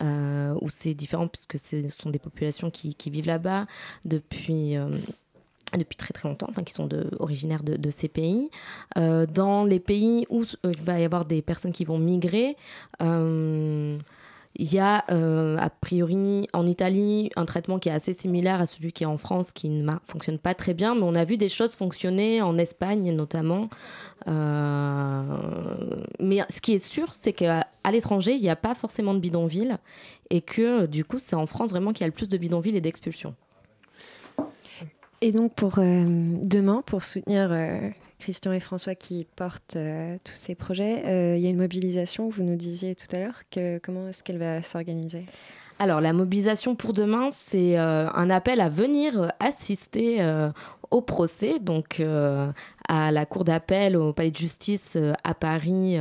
[0.00, 3.66] où c'est différent, puisque ce sont des populations qui, vivent là-bas
[4.04, 4.76] depuis
[5.76, 8.50] depuis très très longtemps, enfin qui sont originaires de ces pays.
[8.96, 12.56] dans les pays où il va y avoir des personnes qui vont migrer,
[14.56, 18.66] il y a euh, a priori en Italie un traitement qui est assez similaire à
[18.66, 21.36] celui qui est en France, qui ne fonctionne pas très bien, mais on a vu
[21.36, 23.68] des choses fonctionner en Espagne notamment.
[24.28, 25.24] Euh,
[26.20, 29.78] mais ce qui est sûr, c'est qu'à l'étranger, il n'y a pas forcément de bidonville
[30.30, 32.76] et que du coup, c'est en France vraiment qu'il y a le plus de bidonvilles
[32.76, 33.34] et d'expulsions.
[35.24, 36.04] Et donc pour euh,
[36.42, 37.50] demain, pour soutenir
[38.18, 41.02] Christian et François qui portent euh, tous ces projets.
[41.06, 43.42] Euh, il y a une mobilisation, vous nous disiez tout à l'heure.
[43.50, 45.24] Que, comment est-ce qu'elle va s'organiser?
[45.78, 50.26] Alors la mobilisation pour demain, c'est euh, un appel à venir assister
[50.90, 52.02] au procès, donc
[52.88, 55.98] à la cour d'appel au palais de justice à Paris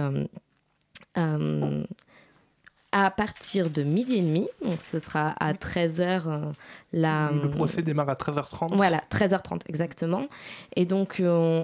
[2.93, 4.47] à partir de midi et demi.
[4.63, 6.21] Donc ce sera à 13h.
[6.27, 6.51] Euh,
[6.93, 8.75] la, le procès démarre à 13h30.
[8.75, 10.27] Voilà, 13h30 exactement.
[10.75, 11.63] Et donc euh,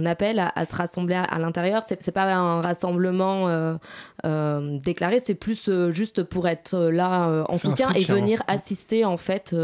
[0.00, 1.82] on, appelle à, se rassembler à, l'intérieur.
[1.86, 7.90] C'est, n'est pas un rassemblement euh, déclaré, c'est plus juste pour être là en soutien,
[7.90, 9.56] et venir assister en fait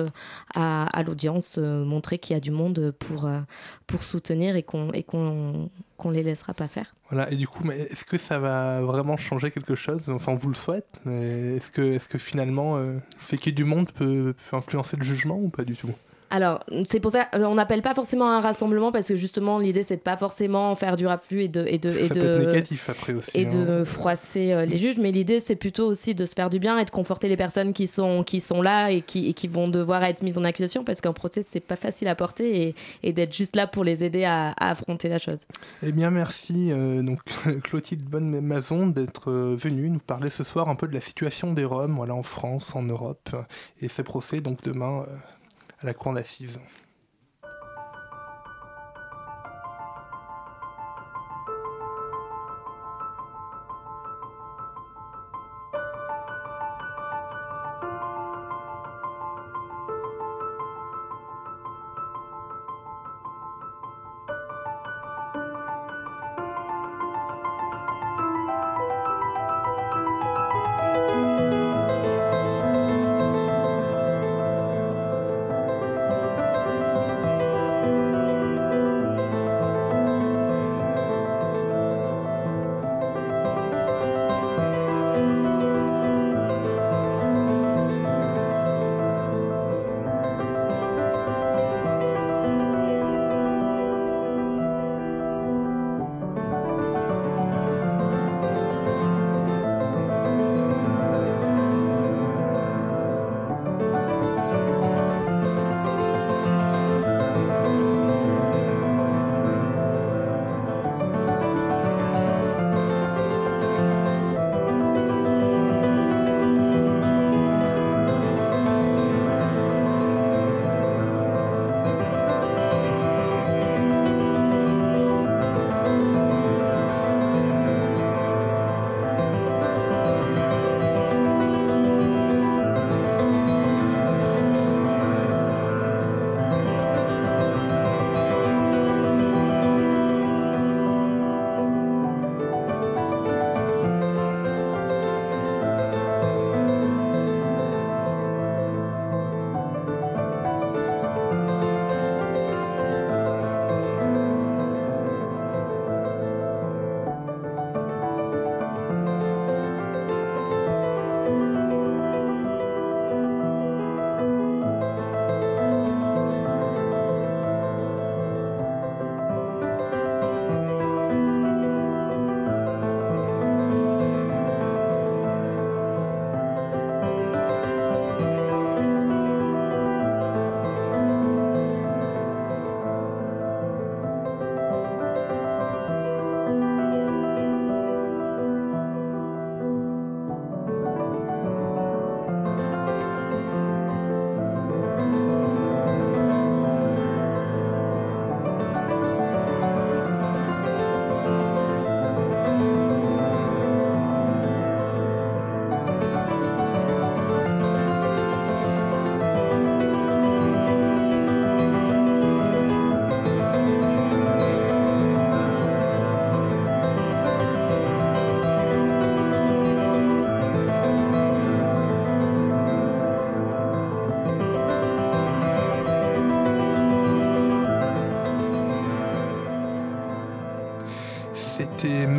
[0.54, 3.30] à, l'audience, montrer qu'il y a du monde pour,
[3.86, 6.94] pour soutenir et qu'on, et qu'on, qu'on les laissera pas faire.
[7.10, 10.08] Voilà, et du coup, est-ce que ça va vraiment changer quelque chose?
[10.08, 13.52] Enfin, on vous le souhaite, mais est-ce que, est -ce que finalement, euh, fait qu'il
[13.52, 15.94] y ait du monde peut influencer le jugement ou pas du tout?
[16.30, 19.96] Alors, c'est pour ça on n'appelle pas forcément un rassemblement parce que justement l'idée c'est
[19.96, 23.36] de pas forcément faire du raflux et de et de et de négatif après aussi,
[23.36, 23.84] et de hein.
[23.84, 26.84] froisser euh, les juges, mais l'idée c'est plutôt aussi de se faire du bien et
[26.84, 30.04] de conforter les personnes qui sont qui sont là et qui et qui vont devoir
[30.04, 33.34] être mises en accusation parce qu'un procès c'est pas facile à porter et, et d'être
[33.34, 35.38] juste là pour les aider à, affronter la chose.
[35.82, 37.20] Eh bien merci euh, donc
[37.64, 41.64] Clotilde Bonne-Mazon d'être euh, venue nous parler ce soir un peu de la situation des
[41.64, 43.30] Roms voilà en France, en Europe
[43.80, 45.04] et ces procès donc demain
[45.80, 46.60] à la cour d'assises.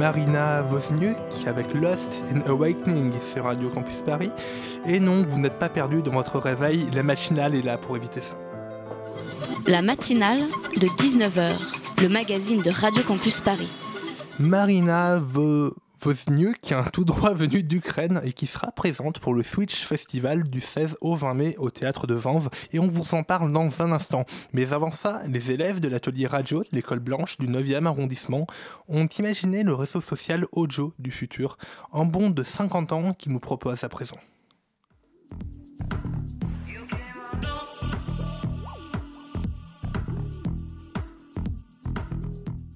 [0.02, 4.32] Marina Wozniuk avec Lost in Awakening sur Radio Campus Paris.
[4.88, 8.20] Et non, vous n'êtes pas perdu dans votre réveil, la matinale est là pour éviter
[8.20, 8.34] ça.
[9.68, 10.40] La matinale
[10.76, 11.52] de 19h,
[12.02, 13.70] le magazine de Radio Campus Paris.
[14.40, 15.72] Marina Vo
[16.04, 20.98] Wozniuk, tout droit venu d'Ukraine et qui sera présente pour le Switch Festival du 16
[21.02, 24.26] au 20 mai au théâtre de Vanves et on vous en parle dans un instant.
[24.54, 28.48] Mais avant ça, les élèves de l'atelier radio de l'école blanche du 9e arrondissement
[28.88, 31.58] ont imaginé le réseau social Ojo du futur,
[31.94, 34.18] un bond de 50 ans qui nous propose à présent.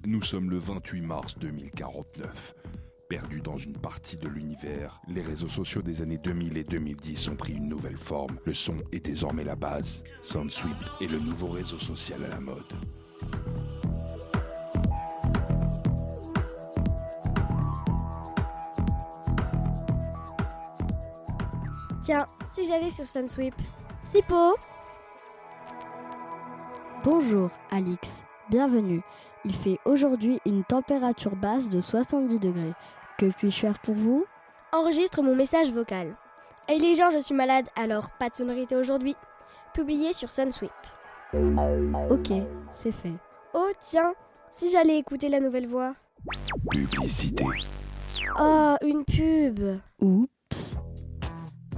[0.04, 2.54] Nous sommes le 28 mars 2049.
[3.08, 7.36] Perdus dans une partie de l'univers, les réseaux sociaux des années 2000 et 2010 ont
[7.36, 8.36] pris une nouvelle forme.
[8.44, 10.02] Le son est désormais la base.
[10.22, 12.72] Soundsweep est le nouveau réseau social à la mode.
[22.02, 23.54] Tiens, si j'allais sur Sunsweep.
[24.02, 24.56] Sipo
[27.04, 28.24] Bonjour, Alix.
[28.50, 29.02] Bienvenue.
[29.44, 32.74] Il fait aujourd'hui une température basse de 70 degrés.
[33.18, 34.26] Que puis-je faire pour vous?
[34.72, 36.14] Enregistre mon message vocal.
[36.68, 39.16] Hey les gens, je suis malade, alors pas de sonorité aujourd'hui.
[39.72, 40.70] Publié sur Sunsweep.
[42.10, 42.32] Ok,
[42.72, 43.14] c'est fait.
[43.54, 44.12] Oh tiens,
[44.50, 45.94] si j'allais écouter la nouvelle voix.
[46.70, 47.44] Publicité.
[48.38, 49.78] Oh, une pub.
[50.02, 50.76] Oups.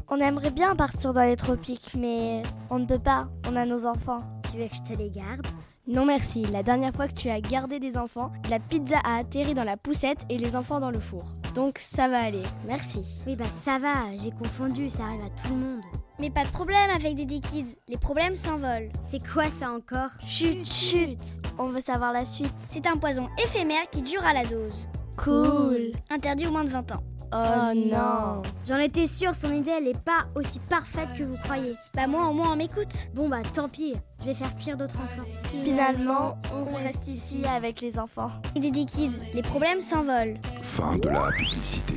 [0.09, 3.87] On aimerait bien partir dans les tropiques, mais on ne peut pas, on a nos
[3.87, 4.25] enfants.
[4.51, 5.47] Tu veux que je te les garde?
[5.89, 9.55] Non merci, la dernière fois que tu as gardé des enfants, la pizza a atterri
[9.55, 11.25] dans la poussette et les enfants dans le four.
[11.55, 13.23] Donc ça va aller, merci.
[13.27, 15.81] Oui bah ça va, j'ai confondu, ça arrive à tout le monde.
[16.19, 18.91] Mais pas de problème avec des Kids, les problèmes s'envolent.
[19.01, 20.11] C'est quoi ça encore?
[20.21, 22.53] Chut, chut On veut savoir la suite.
[22.71, 24.87] C'est un poison éphémère qui dure à la dose.
[25.17, 27.03] Cool Interdit aux moins de 20 ans.
[27.33, 31.75] Oh non J'en étais sûre, son idée elle est pas aussi parfaite que vous croyez.
[31.95, 33.11] Bah moi au moins on m'écoute.
[33.15, 35.29] Bon bah tant pis, je vais faire cuire d'autres enfants.
[35.63, 38.31] Finalement, on reste ici avec les enfants.
[38.55, 40.39] Et des Kids, les problèmes s'envolent.
[40.63, 41.95] Fin de la publicité.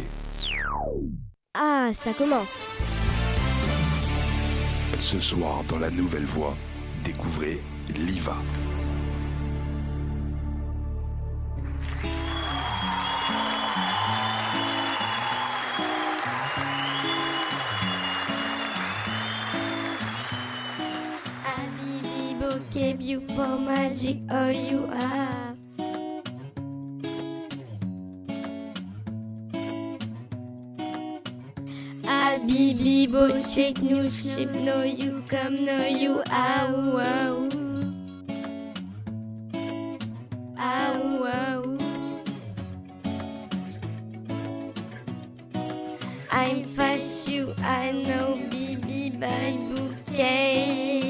[1.53, 2.67] Ah, ça commence.
[4.97, 6.55] Ce soir, dans la nouvelle voie,
[7.03, 8.35] découvrez Liva.
[23.11, 25.53] You for magic, oh you are.
[32.07, 36.71] Ah, Habibi, bo check new ship, no you come, no you are.
[36.95, 37.49] Wow.
[40.55, 41.63] Ow, wow.
[46.31, 51.00] I'm fat, you, I know, baby, by bouquet.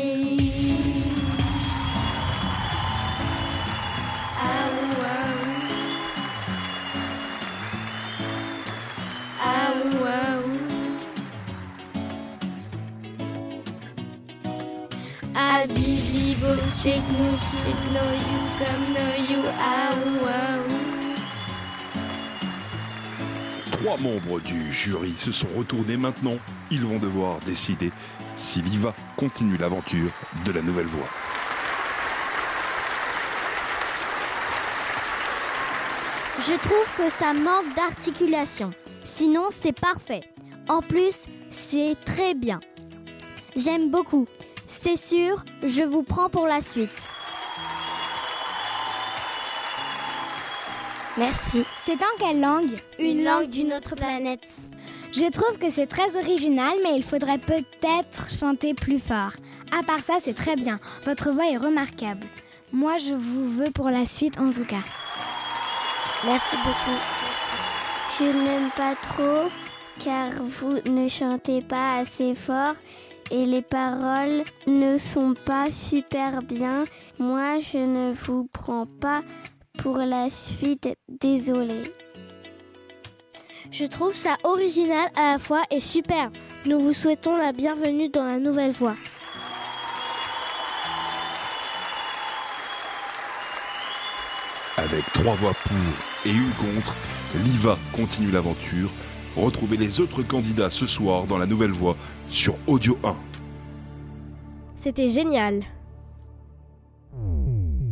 [16.73, 19.43] Shake no shit, no you come, no you
[23.71, 26.37] Trois membres du jury se sont retournés maintenant.
[26.71, 27.91] Ils vont devoir décider
[28.37, 30.11] si Liva continue l'aventure
[30.45, 31.07] de la nouvelle voie.
[36.39, 38.71] Je trouve que ça manque d'articulation.
[39.03, 40.21] Sinon, c'est parfait.
[40.69, 41.15] En plus,
[41.51, 42.61] c'est très bien.
[43.55, 44.25] J'aime beaucoup.
[44.79, 46.89] C'est sûr, je vous prends pour la suite.
[51.17, 51.65] Merci.
[51.85, 52.79] C'est en quelle langue?
[52.97, 54.47] Une langue d'une autre planète.
[55.13, 59.33] Je trouve que c'est très original, mais il faudrait peut-être chanter plus fort.
[59.77, 60.79] À part ça, c'est très bien.
[61.05, 62.25] Votre voix est remarquable.
[62.71, 64.83] Moi, je vous veux pour la suite en tout cas.
[66.25, 66.99] Merci beaucoup.
[68.19, 69.49] Je n'aime pas trop
[69.99, 72.75] car vous ne chantez pas assez fort
[73.31, 76.83] et les paroles ne sont pas super bien.
[77.17, 79.21] Moi, je ne vous prends pas
[79.77, 80.89] pour la suite.
[81.07, 81.91] Désolée.
[83.71, 86.29] Je trouve ça original à la fois et super.
[86.65, 88.95] Nous vous souhaitons la bienvenue dans la nouvelle voie.
[94.77, 95.77] Avec trois voix pour
[96.25, 96.95] et une contre,
[97.35, 98.89] Liva continue l'aventure.
[99.35, 101.95] Retrouvez les autres candidats ce soir dans la nouvelle voie
[102.29, 103.15] sur Audio 1.
[104.75, 105.63] C'était génial.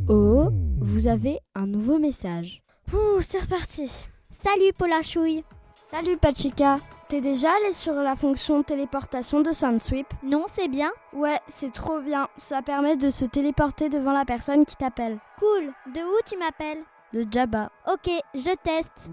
[0.10, 0.50] Oh,
[0.82, 2.62] vous avez un nouveau message.
[2.94, 3.90] Ouh, c'est reparti.
[4.32, 5.44] Salut Paula Chouille.
[5.90, 6.78] Salut Pachika.
[7.08, 10.92] T'es déjà allé sur la fonction téléportation de Sunsweep Non, c'est bien.
[11.14, 12.28] Ouais, c'est trop bien.
[12.38, 15.18] Ça permet de se téléporter devant la personne qui t'appelle.
[15.40, 15.74] Cool.
[15.94, 16.84] De où tu m'appelles?
[17.14, 17.72] De Jabba.
[17.91, 19.10] Ok, je teste.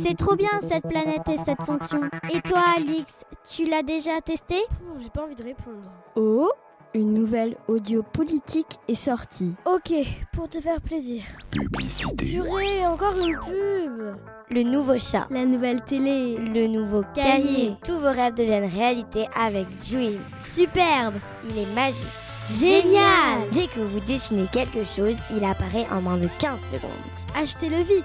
[0.00, 2.02] C'est trop bien cette planète et cette fonction.
[2.32, 4.56] Et toi, Alix, tu l'as déjà testé?
[4.98, 5.90] J'ai pas envie de répondre.
[6.14, 6.50] Oh
[6.96, 9.54] une nouvelle audio politique est sortie.
[9.64, 9.92] Ok,
[10.32, 11.24] pour te faire plaisir.
[11.50, 12.14] Publicité.
[12.14, 14.16] Purée, encore une pub
[14.48, 15.26] Le nouveau chat.
[15.28, 16.36] La nouvelle télé.
[16.36, 17.74] Le nouveau cahier.
[17.84, 20.20] Tous vos rêves deviennent réalité avec Dream.
[20.38, 21.14] Superbe
[21.50, 22.06] Il est magique.
[22.50, 26.90] Génial Dès que vous dessinez quelque chose, il apparaît en moins de 15 secondes.
[27.34, 28.04] Achetez-le vite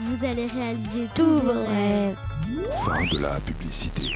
[0.00, 2.16] Vous allez réaliser tous vos rêves.
[2.84, 4.12] Fin de la publicité.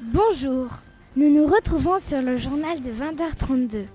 [0.00, 0.68] Bonjour
[1.14, 3.86] Nous nous retrouvons sur le journal de 20h32.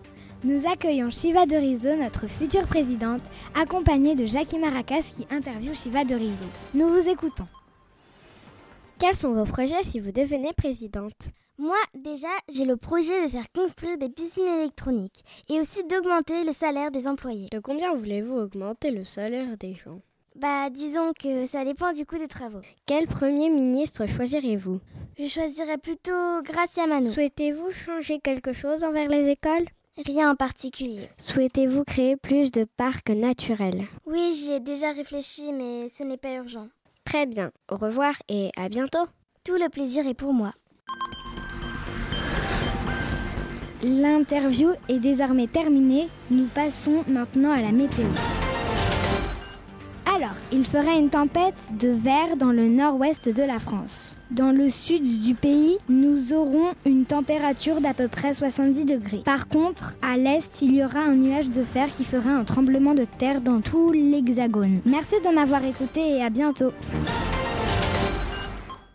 [0.46, 3.22] Nous accueillons Shiva Dorizo, notre future présidente,
[3.56, 6.46] accompagnée de Jackie Maracas qui interviewe Shiva Dorizo.
[6.74, 7.48] Nous vous écoutons.
[9.00, 11.32] Quels sont vos projets si vous devenez présidente?
[11.60, 16.52] Moi, déjà, j'ai le projet de faire construire des piscines électroniques et aussi d'augmenter le
[16.52, 17.48] salaire des employés.
[17.52, 20.02] De combien voulez-vous augmenter le salaire des gens?
[20.36, 22.62] Bah, disons que ça dépend du coût des travaux.
[22.86, 24.80] Quel premier ministre choisirez-vous?
[25.18, 27.10] Je choisirais plutôt Gracia Mano.
[27.10, 29.66] Souhaitez-vous changer quelque chose envers les écoles?
[30.06, 31.10] Rien en particulier.
[31.18, 33.88] Souhaitez-vous créer plus de parcs naturels?
[34.06, 36.68] Oui, j'y ai déjà réfléchi, mais ce n'est pas urgent.
[37.04, 37.52] Très bien.
[37.72, 39.08] Au revoir et à bientôt.
[39.44, 40.54] Tout le plaisir est pour moi.
[43.84, 46.08] L'interview est désormais terminée.
[46.32, 48.06] Nous passons maintenant à la météo.
[50.06, 54.18] Alors, il ferait une tempête de verre dans le nord-ouest de la France.
[54.32, 59.22] Dans le sud du pays, nous aurons une température d'à peu près 70 degrés.
[59.24, 62.96] Par contre, à l'est, il y aura un nuage de fer qui fera un tremblement
[62.96, 64.80] de terre dans tout l'hexagone.
[64.86, 66.72] Merci de m'avoir écouté et à bientôt.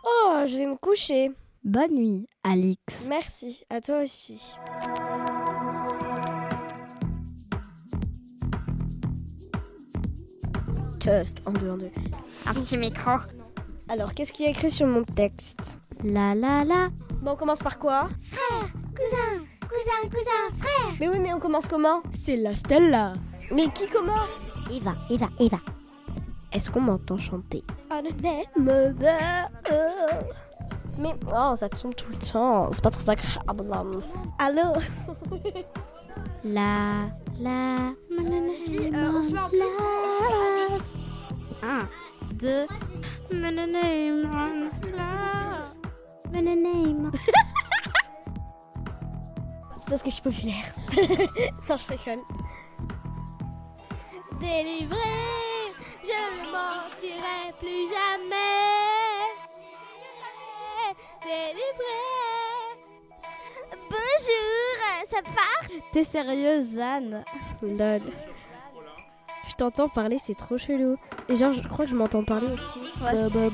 [0.05, 1.31] Oh, je vais me coucher.
[1.65, 3.07] Bonne nuit, Alix.
[3.09, 4.57] Merci, à toi aussi.
[10.99, 11.91] Test, en deux, en deux.
[12.47, 13.13] Un petit micro.
[13.89, 15.79] Alors, qu'est-ce qu'il y a écrit sur mon texte?
[16.03, 16.89] La la la.
[17.21, 18.09] Bon, on commence par quoi?
[18.23, 20.95] Frère, cousin, cousin, cousin, frère.
[20.99, 22.03] Mais oui, mais on commence comment?
[22.11, 23.13] C'est la Stella.
[23.53, 24.59] Mais qui commence?
[24.69, 25.61] Eva, Eva, Eva.
[26.53, 27.63] Est-ce qu'on m'entend chanter?
[30.99, 32.71] Mais oh, ça tombe tout le temps.
[32.73, 34.03] C'est pas très agréable.
[34.39, 34.73] Allô?
[36.45, 37.07] La
[37.41, 37.77] la.
[38.11, 39.49] euh, on se met en
[41.63, 41.89] Un,
[42.35, 42.67] deux.
[43.31, 43.37] C'est
[49.89, 50.75] parce que je suis populaire.
[51.69, 52.23] non, je rigole.
[54.41, 54.97] Délivré,
[56.03, 58.82] je ne mentirai plus jamais.
[61.25, 62.03] Délivré.
[63.89, 67.25] Bonjour, ça part T'es sérieuse, Jeanne?
[67.63, 68.01] Lol.
[69.49, 70.97] Je t'entends parler, c'est trop chelou.
[71.29, 72.81] Et genre, je crois que je m'entends parler aussi.
[73.01, 73.49] Bah, bah.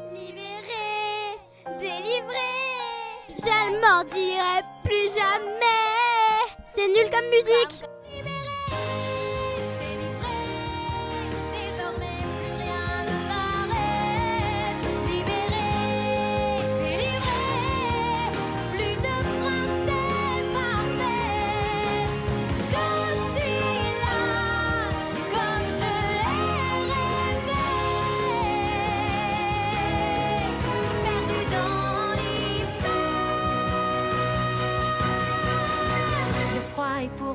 [0.10, 1.38] Libéré,
[1.80, 2.52] délivré,
[3.30, 5.82] je ne mentirai plus jamais.
[6.76, 7.84] C'est nul comme musique.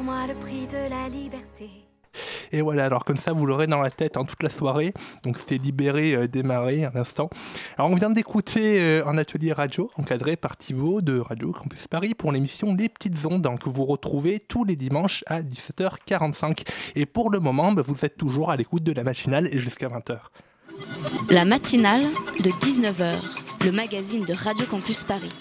[0.07, 1.69] Moi le prix de la liberté.
[2.53, 4.95] Et voilà, alors comme ça, vous l'aurez dans la tête en toute la soirée.
[5.25, 7.29] Donc c'était libéré, euh, démarré à l'instant.
[7.77, 12.15] Alors on vient d'écouter euh, un atelier radio encadré par Thibaut de Radio Campus Paris
[12.15, 16.65] pour l'émission Les Petites Ondes hein, que vous retrouvez tous les dimanches à 17h45.
[16.95, 19.89] Et pour le moment, bah, vous êtes toujours à l'écoute de la matinale et jusqu'à
[19.89, 20.19] 20h.
[21.31, 22.03] La matinale
[22.45, 23.17] de 19h,
[23.65, 25.35] le magazine de Radio Campus Paris.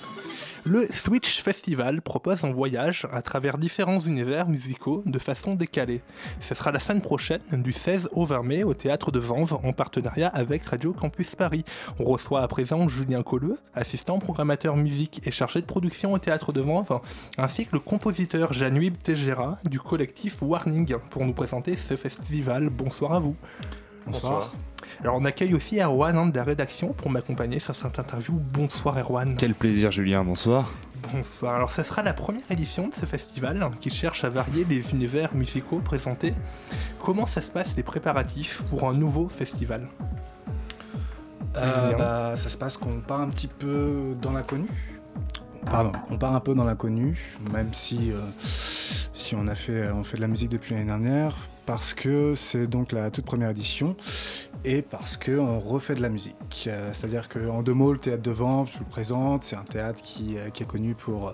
[0.68, 6.02] Le Switch Festival propose un voyage à travers différents univers musicaux de façon décalée.
[6.40, 9.74] Ce sera la semaine prochaine, du 16 au 20 mai, au théâtre de Vanves, en
[9.74, 11.64] partenariat avec Radio Campus Paris.
[12.00, 16.52] On reçoit à présent Julien Colleux, assistant programmateur musique et chargé de production au théâtre
[16.52, 17.00] de Vanves,
[17.38, 22.72] ainsi que le compositeur Januib Tejera du collectif Warning pour nous présenter ce festival.
[22.72, 23.36] Bonsoir à vous.
[24.06, 24.54] Bonsoir.
[25.02, 28.34] Alors on accueille aussi Erwan hein, de la rédaction pour m'accompagner sur cette interview.
[28.34, 29.36] Bonsoir Erwan.
[29.38, 30.72] Quel plaisir Julien, bonsoir.
[31.14, 31.56] Bonsoir.
[31.56, 34.92] Alors, ce sera la première édition de ce festival hein, qui cherche à varier les
[34.92, 36.34] univers musicaux présentés.
[37.04, 39.88] Comment ça se passe les préparatifs pour un nouveau festival?
[41.58, 44.68] Euh, bah, ça se passe qu'on part un petit peu dans l'inconnu.
[45.70, 48.20] Pardon, on part un peu dans l'inconnu, même si, euh,
[49.14, 51.36] si on a fait, on fait de la musique depuis l'année dernière,
[51.66, 53.96] parce que c'est donc la toute première édition
[54.64, 56.36] et parce qu'on refait de la musique.
[56.68, 59.64] Euh, C'est-à-dire qu'en deux mots, le théâtre de Vanves, je vous le présente, c'est un
[59.64, 61.34] théâtre qui, euh, qui est connu pour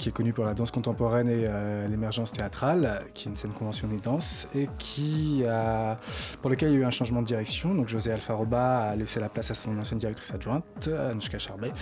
[0.00, 1.46] qui est connu pour la danse contemporaine et
[1.88, 5.98] l'émergence théâtrale, qui est une scène conventionnée danse, et qui a,
[6.40, 7.74] pour lequel il y a eu un changement de direction.
[7.74, 11.72] Donc José Alfaroba a laissé la place à son ancienne directrice adjointe, Anouchka Charbet,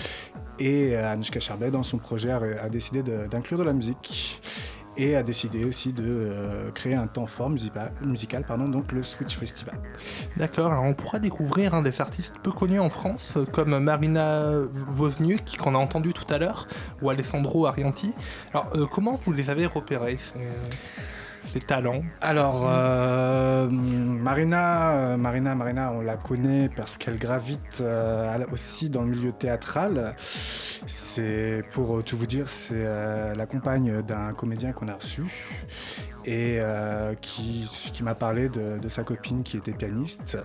[0.59, 4.41] et Anouchka Charbet, dans son projet, a, décidé d'inclure de, la musique
[4.99, 9.37] et a décidé aussi de euh, créer un temps fort musical, pardon, donc le Switch
[9.37, 9.79] Festival.
[10.37, 14.51] D'accord, on pourra découvrir des artistes peu connus en France, comme Marina
[14.97, 16.67] Wozniuk, qu'on a entendu tout à l'heure,
[17.01, 18.13] ou Alessandro Arianti.
[18.53, 20.19] Alors, euh, comment vous les avez repérés
[21.49, 28.45] ses talents Alors, euh, Marina, euh, Marina, Marina, on la connaît parce qu'elle gravite euh,
[28.53, 30.15] aussi dans le milieu théâtral.
[30.19, 32.85] C'est, pour tout vous dire, c'est
[33.37, 35.25] la compagne d'un comédien qu'on a reçu
[36.25, 36.61] et
[37.21, 37.69] qui,
[38.03, 40.39] m'a parlé de, sa copine qui était pianiste.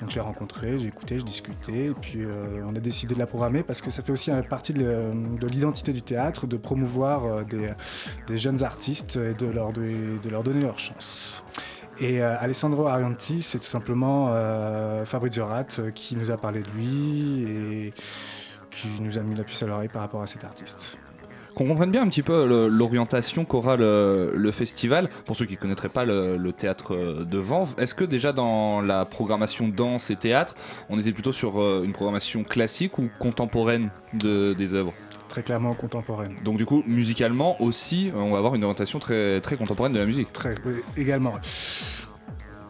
[0.00, 2.24] Donc je l'ai rencontrée, j'ai écouté, je discutais, et puis
[2.66, 5.10] on a décidé de la programmer parce que ça fait aussi partie de,
[5.46, 9.46] l'identité du théâtre, de promouvoir des, jeunes artistes et de,
[10.30, 11.44] leur donner leur chance.
[12.00, 14.34] Et Alessandro Arianti, c'est tout simplement
[15.04, 17.94] Fabrizio Rat qui nous a parlé de lui et
[18.72, 20.98] qui nous a mis la puce à l'oreille par rapport à cet artiste
[21.54, 25.08] qu'on comprenne bien un petit peu l'orientation qu'aura le, festival.
[25.24, 29.04] Pour ceux qui ne connaîtraient pas le, théâtre de Vanves, est-ce que déjà dans la
[29.04, 30.54] programmation danse et théâtre,
[30.90, 34.92] on était plutôt sur euh, une programmation classique ou contemporaine des œuvres?
[35.34, 36.36] Très clairement contemporaine.
[36.44, 40.06] Donc du coup, musicalement aussi, on va avoir une orientation très, très contemporaine de la
[40.06, 40.32] musique.
[40.32, 41.34] Très, oui, également.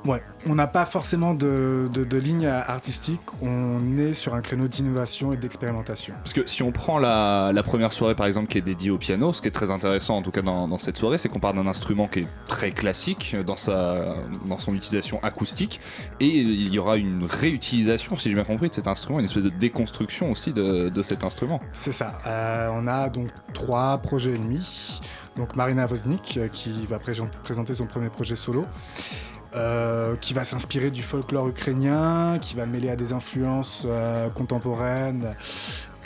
[0.05, 5.33] Ouais, on n'a pas forcément de, de, ligne artistique, on est sur un créneau d'innovation
[5.33, 6.15] et d'expérimentation.
[6.19, 9.33] Parce que si on prend la, première soirée par exemple qui est dédiée au piano,
[9.33, 11.67] ce qui est très intéressant en tout cas dans, cette soirée, c'est qu'on parle d'un
[11.67, 15.81] instrument qui est très classique dans, sa, dans son utilisation acoustique,
[16.21, 19.45] et il y aura une réutilisation, si j'ai bien compris, de cet instrument, une espèce
[19.45, 21.61] de déconstruction aussi de, de cet instrument.
[21.73, 25.01] C'est ça, euh, on a donc trois projets et demi.
[25.37, 28.67] Donc Marina Woznik euh, qui va présenter son premier projet solo.
[29.57, 35.37] Euh, qui va s'inspirer du folklore ukrainien, qui va mêler à des influences euh, contemporaines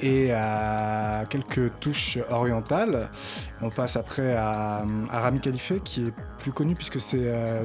[0.01, 3.11] et à quelques touches orientales.
[3.61, 7.65] On passe après à, Rami Khalife, qui est plus connu puisque c'est euh,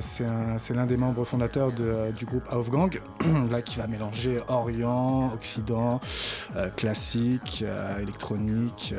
[0.73, 2.99] l'un des membres fondateurs du groupe Aufgang,
[3.51, 6.01] là qui va mélanger Orient, Occident,
[6.55, 8.95] euh, classique, euh, électronique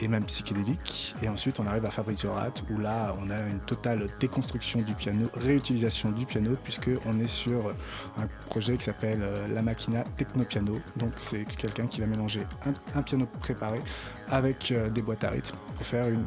[0.00, 1.16] et même psychédélique.
[1.22, 4.94] Et ensuite on arrive à Fabrizio Rat, où là on a une totale déconstruction du
[4.94, 7.74] piano, réutilisation du piano, puisque on est sur
[8.16, 9.20] un projet qui s'appelle
[9.52, 10.78] La Machina Techno-Piano.
[10.96, 12.19] Donc c'est quelqu'un qui va mélanger
[12.94, 13.78] un, piano préparé
[14.28, 16.24] avec des boîtes à rythme faire une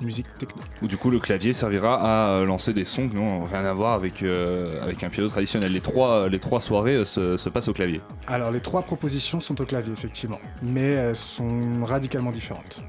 [0.00, 0.62] musique techno.
[0.82, 3.72] Ou du coup le clavier servira à euh, lancer des sons qui n'ont rien à
[3.72, 5.72] voir avec, euh, avec un piano traditionnel.
[5.72, 8.00] Les trois, les trois soirées euh, se, se, passent au clavier.
[8.26, 12.84] Alors les trois propositions sont au clavier effectivement, mais elles sont radicalement différentes.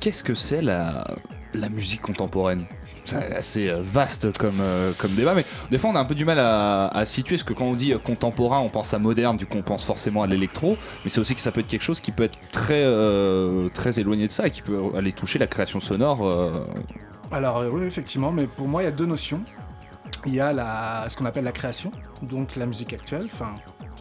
[0.00, 1.06] Qu'est-ce que c'est la,
[1.54, 2.66] la musique contemporaine?
[3.14, 6.24] Assez euh, vaste comme, euh, comme débat, mais des fois on a un peu du
[6.24, 9.46] mal à, situer, parce que quand on dit euh, contemporain, on pense à moderne, du
[9.46, 12.00] coup on pense forcément à l'électro, mais c'est aussi que ça peut être quelque chose
[12.00, 12.84] qui peut être très,
[13.74, 16.52] très éloigné de ça et qui peut aller toucher la création sonore.
[17.30, 19.40] Alors oui, effectivement, mais pour moi il y a deux notions.
[20.26, 21.92] Il y a la, ce qu'on appelle la création,
[22.22, 23.54] donc la musique actuelle, enfin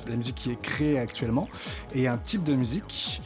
[0.07, 1.47] la musique qui est créée actuellement,
[1.93, 3.21] et un type de musique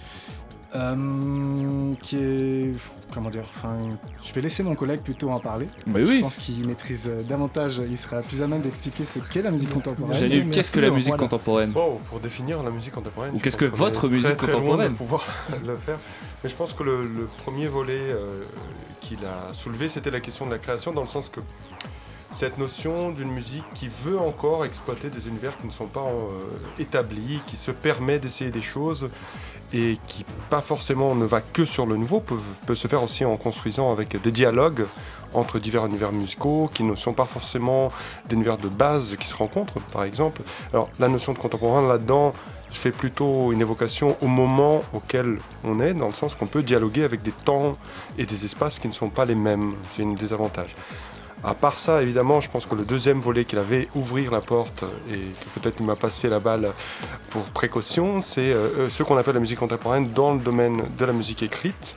[0.73, 2.71] euh, qui est.
[3.13, 3.77] Comment dire enfin,
[4.23, 5.67] Je vais laisser mon collègue plutôt en parler.
[5.85, 9.41] Bah je pense qu'il maîtrise euh, davantage, il sera plus à même d'expliquer ce qu'est
[9.41, 10.49] la musique contemporaine.
[10.51, 13.35] Qu'est-ce que la musique contemporaine bon, Pour définir la musique contemporaine.
[13.35, 15.25] Ou qu'est-ce que votre musique très, contemporaine de pouvoir
[15.65, 15.99] le faire.
[16.43, 18.41] Mais je pense que le, premier volet euh,
[19.01, 21.41] qu'il a soulevé, c'était la question de la création, dans le sens que
[22.31, 26.05] cette notion d'une musique qui veut encore exploiter des univers qui ne sont pas
[26.79, 29.09] établis, qui se permet d'essayer des choses
[29.73, 33.37] et qui pas forcément ne va que sur le nouveau, peut, se faire aussi en
[33.37, 34.85] construisant avec des dialogues
[35.33, 37.91] entre divers univers musicaux qui ne sont pas forcément
[38.27, 40.41] des univers de base qui se rencontrent, par exemple.
[40.73, 42.33] Alors la notion de contemporain là-dedans
[42.69, 47.03] fait plutôt une évocation au moment auquel on est, dans le sens qu'on peut dialoguer
[47.03, 47.77] avec des temps
[48.17, 49.75] et des espaces qui ne sont pas les mêmes.
[49.95, 50.75] C'est un des avantages.
[51.43, 54.83] À part ça, évidemment, je pense que le deuxième volet qu'il avait, ouvrir la porte,
[55.09, 56.71] et que peut-être il m'a passé la balle
[57.31, 61.05] pour précaution, c'est euh, euh, ce qu'on appelle la musique contemporaine dans le domaine de
[61.05, 61.95] la musique écrite,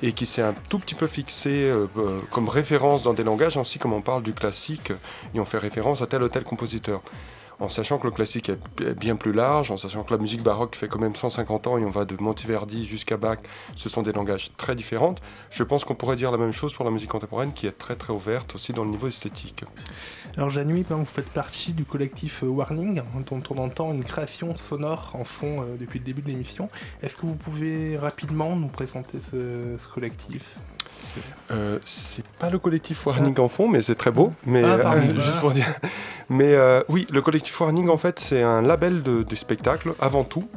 [0.00, 1.86] et qui s'est un tout petit peu fixé euh,
[2.30, 4.90] comme référence dans des langages, ainsi comme on parle du classique,
[5.34, 7.02] et on fait référence à tel ou tel compositeur.
[7.60, 10.76] En sachant que le classique est bien plus large, en sachant que la musique baroque
[10.76, 13.38] fait quand même 150 ans et on va de Monteverdi jusqu'à Bach,
[13.76, 15.14] ce sont des langages très différents.
[15.50, 17.96] Je pense qu'on pourrait dire la même chose pour la musique contemporaine qui est très
[17.96, 19.64] très ouverte aussi dans le niveau esthétique.
[20.36, 25.24] Alors Janui, vous faites partie du collectif Warning, dont on entend une création sonore en
[25.24, 26.70] fond euh, depuis le début de l'émission.
[27.02, 30.56] Est-ce que vous pouvez rapidement nous présenter ce, collectif?
[31.50, 34.32] Euh, c'est pas le collectif Warning en fond, mais c'est très beau.
[34.44, 35.66] Mais ah, euh, juste pour dire.
[36.28, 36.54] Mais
[36.88, 40.48] oui, le collectif Warning en fait, c'est un label de, de spectacle avant tout.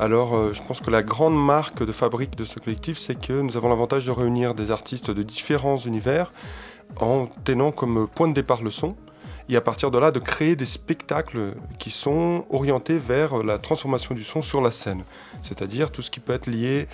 [0.00, 3.56] Alors, je pense que la grande marque de fabrique de ce collectif, c'est que nous
[3.56, 6.32] avons l'avantage de réunir des artistes de différents univers
[7.00, 8.96] en tenant comme point de départ le son
[9.48, 14.14] et à partir de là de créer des spectacles qui sont orientés vers la transformation
[14.14, 15.04] du son sur la scène,
[15.42, 16.88] c'est-à-dire tout ce qui peut être lié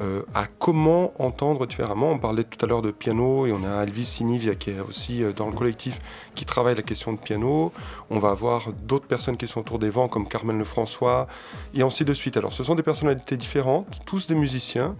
[0.00, 2.10] euh, à comment entendre différemment.
[2.10, 5.22] On parlait tout à l'heure de piano et on a Elvis Sinivia qui est aussi
[5.22, 5.98] euh, dans le collectif
[6.34, 7.72] qui travaille la question de piano.
[8.10, 11.26] On va avoir d'autres personnes qui sont autour des vents comme Carmen Lefrançois
[11.74, 12.36] et ainsi de suite.
[12.36, 14.96] Alors ce sont des personnalités différentes, tous des musiciens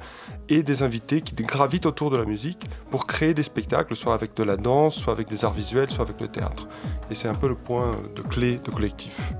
[0.48, 4.34] et des invités qui gravitent autour de la musique pour créer des spectacles, soit avec
[4.34, 6.68] de la danse, soit avec des arts visuels, soit avec le théâtre.
[7.10, 9.32] Et c'est un peu le point de clé de collectif.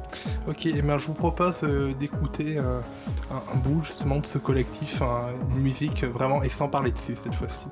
[0.49, 2.81] Ok, et ben je vous propose euh, d'écouter euh,
[3.31, 5.03] un, bout justement de ce collectif,
[5.51, 7.67] une musique vraiment, et sans parler de cette fois-ci.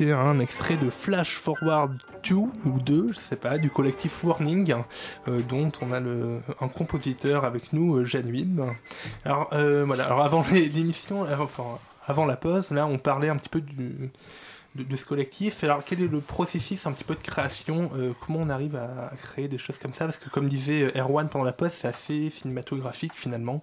[0.00, 2.50] Un extrait de Flash Forward 2 ou
[2.84, 4.74] 2, je sais pas, du collectif Warning,
[5.28, 8.74] euh, dont on a un compositeur avec nous, euh,
[9.26, 11.26] Alors euh, voilà, alors avant l'émission,
[12.06, 15.62] avant, la pause, là on parlait un petit peu de, ce collectif.
[15.62, 19.12] Alors quel est le processus un petit peu de création euh, Comment on arrive à,
[19.22, 20.06] créer des choses comme ça?
[20.06, 23.62] Parce que comme disait Erwan pendant la pause, c'est assez cinématographique finalement.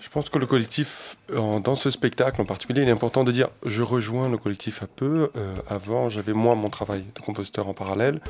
[0.00, 3.48] Je pense que le collectif, dans ce spectacle en particulier, il est important de dire
[3.66, 5.30] je rejoins le collectif un peu.
[5.36, 8.20] Euh, avant, j'avais moi mon travail de compositeur en parallèle.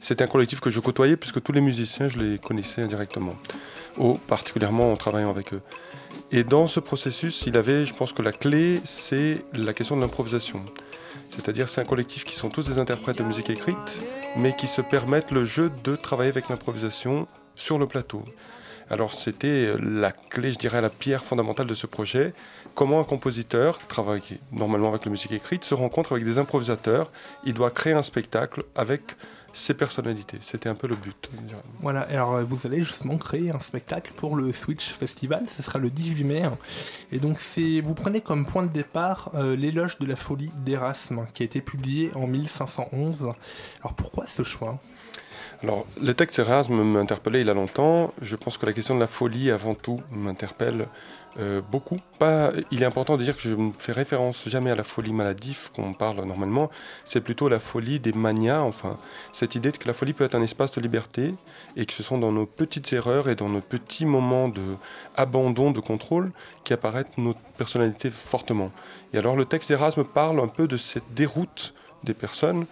[0.00, 3.34] C'était un collectif que je côtoyais puisque tous les musiciens, je les connaissais indirectement,
[3.98, 5.60] ou particulièrement en travaillant avec eux.
[6.32, 10.00] Et dans ce processus, il avait, je pense que la clé, c'est la question de
[10.00, 10.64] l'improvisation.
[11.28, 14.00] C'est-à-dire, c'est un collectif qui sont tous des interprètes de musique écrite,
[14.36, 18.24] mais qui se permettent le jeu de travailler avec l'improvisation sur le plateau.
[18.90, 22.34] Alors, c'était la clé, je dirais, la pierre fondamentale de ce projet.
[22.74, 27.12] Comment un compositeur, qui travaille normalement avec la musique écrite, se rencontre avec des improvisateurs.
[27.44, 29.02] Il doit créer un spectacle avec
[29.52, 30.38] ses personnalités.
[30.40, 31.30] C'était un peu le but.
[31.80, 35.90] Voilà, alors vous allez justement créer un spectacle pour le Switch Festival, ce sera le
[35.90, 36.42] 18 mai.
[37.12, 37.38] Et donc
[37.82, 41.60] vous prenez comme point de départ euh, l'éloge de la folie d'Erasme, qui a été
[41.60, 43.32] publié en 1511.
[43.80, 44.78] Alors pourquoi ce choix?
[45.62, 48.14] Alors, le texte Erasme m'interpellait il y a longtemps.
[48.22, 50.86] Je pense que la question de la folie, avant tout, m'interpelle
[51.38, 51.98] euh, beaucoup.
[52.70, 55.70] Il est important de dire que je ne fais référence jamais à la folie maladive
[55.72, 56.70] qu'on parle normalement.
[57.04, 58.98] C'est plutôt la folie des manias, enfin,
[59.32, 61.34] cette idée que la folie peut être un espace de liberté
[61.76, 64.76] et que ce sont dans nos petites erreurs et dans nos petits moments de
[65.16, 66.32] abandon de contrôle
[66.64, 68.72] qui apparaissent notre personnalité fortement.
[69.12, 72.66] Et alors le texte Erasme parle un peu de cette déroute des personnes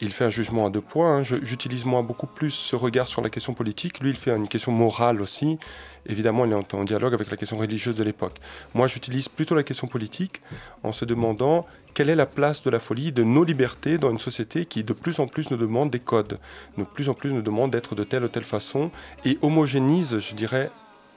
[0.00, 1.18] il fait un jugement à deux points.
[1.18, 1.22] Hein.
[1.22, 4.00] J'utilise moi beaucoup plus ce regard sur la question politique.
[4.00, 5.58] Lui, il fait une question morale aussi.
[6.06, 8.38] Évidemment, il est en dialogue avec la question religieuse de l'époque.
[8.74, 10.42] Moi, j'utilise plutôt la question politique
[10.82, 11.64] en se demandant
[11.94, 14.92] quelle est la place de la folie, de nos libertés dans une société qui de
[14.92, 16.38] plus en plus nous demande des codes,
[16.76, 18.90] de plus en plus nous demande d'être de telle ou telle façon
[19.24, 20.70] et homogénise, je dirais,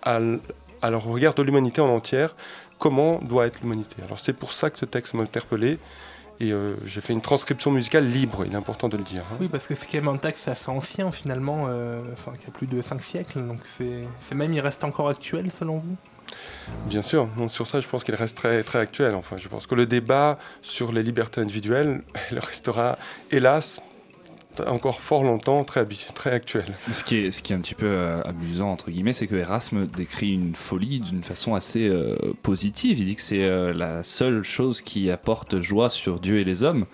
[0.04, 2.36] à, le regard de l'humanité en entière,
[2.78, 3.96] comment doit être l'humanité.
[4.06, 5.80] Alors c'est pour ça que ce texte m'a interpellé.
[6.40, 9.24] Et euh, j'ai fait une transcription musicale libre, il est important de le dire.
[9.32, 9.38] Hein.
[9.40, 12.68] Oui, parce que quand même un texte assez ancien finalement, euh, enfin, qui a plus
[12.68, 15.96] de 5 siècles, donc c'est même, il reste encore actuel selon vous?
[16.86, 19.16] Bien sûr, non, sur ça je pense qu'il reste très, très actuel.
[19.16, 23.00] Enfin, je pense que le débat sur les libertés individuelles, il restera
[23.32, 23.82] hélas
[24.66, 25.86] encore fort longtemps très,
[26.26, 26.66] actuel.
[26.92, 29.36] Ce qui, est, ce qui est un petit peu euh, amusant, entre guillemets, c'est que
[29.36, 33.00] Erasme décrit une folie d'une façon assez euh, positive.
[33.00, 36.64] Il dit que c'est euh, la seule chose qui apporte joie sur Dieu et les
[36.64, 36.86] hommes.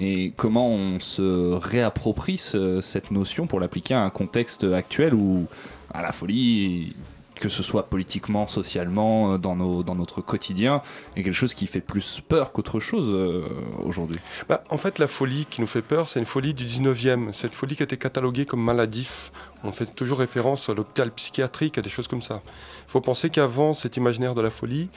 [0.00, 5.46] Et comment on se réapproprie cette notion pour l'appliquer à un contexte actuel où
[5.92, 6.94] à la folie
[7.42, 10.80] que ce soit politiquement, socialement, euh, dans, nos, dans notre quotidien,
[11.16, 13.44] est quelque chose qui fait plus peur qu'autre chose euh,
[13.84, 17.32] aujourd'hui bah, En fait, la folie qui nous fait peur, c'est une folie du 19e.
[17.32, 19.32] Cette folie qui a été cataloguée comme maladif.
[19.64, 22.42] On fait toujours référence à l'hôpital psychiatrique, à des choses comme ça.
[22.86, 24.88] Il faut penser qu'avant cet imaginaire de la folie,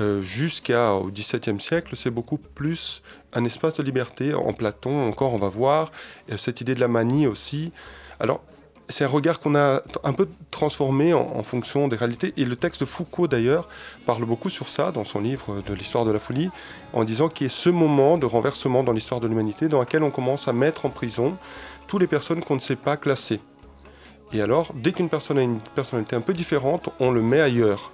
[0.00, 4.34] euh, jusqu'au XVIIe siècle, c'est beaucoup plus un espace de liberté.
[4.34, 5.92] En Platon, encore, on va voir
[6.36, 7.70] cette idée de la manie aussi.
[8.18, 8.42] Alors,
[8.92, 12.32] c'est un regard qu'on a un peu transformé en, fonction des réalités.
[12.36, 13.68] Et le texte de Foucault, d'ailleurs,
[14.06, 16.50] parle beaucoup sur ça dans son livre de l'histoire de la folie,
[16.92, 20.02] en disant qu'il y a ce moment de renversement dans l'histoire de l'humanité dans lequel
[20.02, 21.36] on commence à mettre en prison
[21.88, 23.40] toutes les personnes qu'on ne sait pas classer.
[24.32, 27.90] Et alors, dès qu'une personne a une personnalité un peu différente, on le met ailleurs.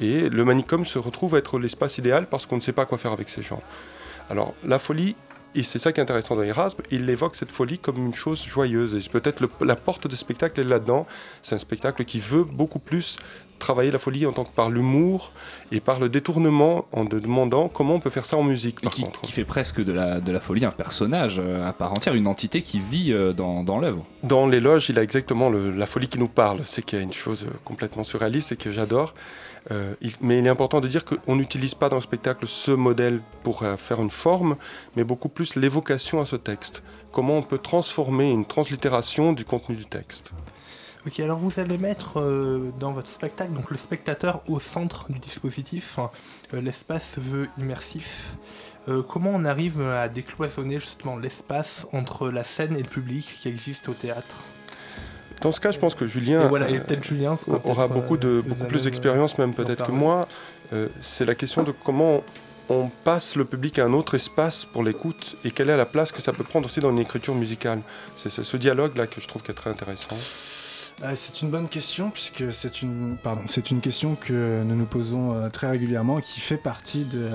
[0.00, 2.98] Et le manicôme se retrouve à être l'espace idéal parce qu'on ne sait pas quoi
[2.98, 3.60] faire avec ces gens.
[4.30, 5.14] Alors, la folie
[5.54, 8.44] et c'est ça qui est intéressant dans Erasme, il évoque cette folie comme une chose
[8.44, 8.94] joyeuse.
[8.96, 11.06] Et peut-être la porte de spectacle est là-dedans.
[11.42, 13.16] C'est un spectacle qui veut beaucoup plus
[13.58, 15.32] travailler la folie en tant que par l'humour
[15.70, 18.80] et par le détournement en demandant comment on peut faire ça en musique.
[18.80, 19.20] Par qui, contre.
[19.20, 22.26] qui fait presque de la, de la folie un personnage euh, à part entière, une
[22.26, 24.04] entité qui vit euh, dans, dans l'œuvre.
[24.22, 26.60] Dans l'éloge, il a exactement la folie qui nous parle.
[26.64, 29.14] C'est qu'il y a une chose complètement surréaliste et que j'adore.
[29.70, 33.20] Euh, mais il est important de dire qu'on n'utilise pas dans le spectacle ce modèle
[33.42, 34.56] pour euh, faire une forme,
[34.96, 36.82] mais beaucoup plus l'évocation à ce texte.
[37.12, 40.32] Comment on peut transformer une translittération du contenu du texte.
[41.06, 45.18] Ok, alors vous allez mettre euh, dans votre spectacle donc le spectateur au centre du
[45.18, 45.98] dispositif.
[46.52, 48.36] l'espace veut immersif.
[49.08, 53.88] comment on arrive à décloisonner justement l'espace entre la scène et le public qui existe
[53.88, 54.38] au théâtre?
[55.40, 56.50] Dans ce cas, je pense que Julien,
[57.02, 60.28] Julien aura beaucoup, de, beaucoup plus d'expérience, même peut-être que moi.
[60.72, 62.22] Euh, c'est la question de comment
[62.70, 66.10] on passe le public à un autre espace pour l'écoute et quelle est la place
[66.10, 67.80] que ça peut prendre aussi dans une écriture musicale.
[68.16, 70.16] C'est ce, dialogue-là que je trouve qui est très intéressant.
[71.02, 74.86] Euh, c'est une bonne question puisque c'est une, pardon, c'est une question que nous nous
[74.86, 77.28] posons euh, très régulièrement et qui fait partie de,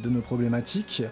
[0.00, 1.02] de nos problématiques.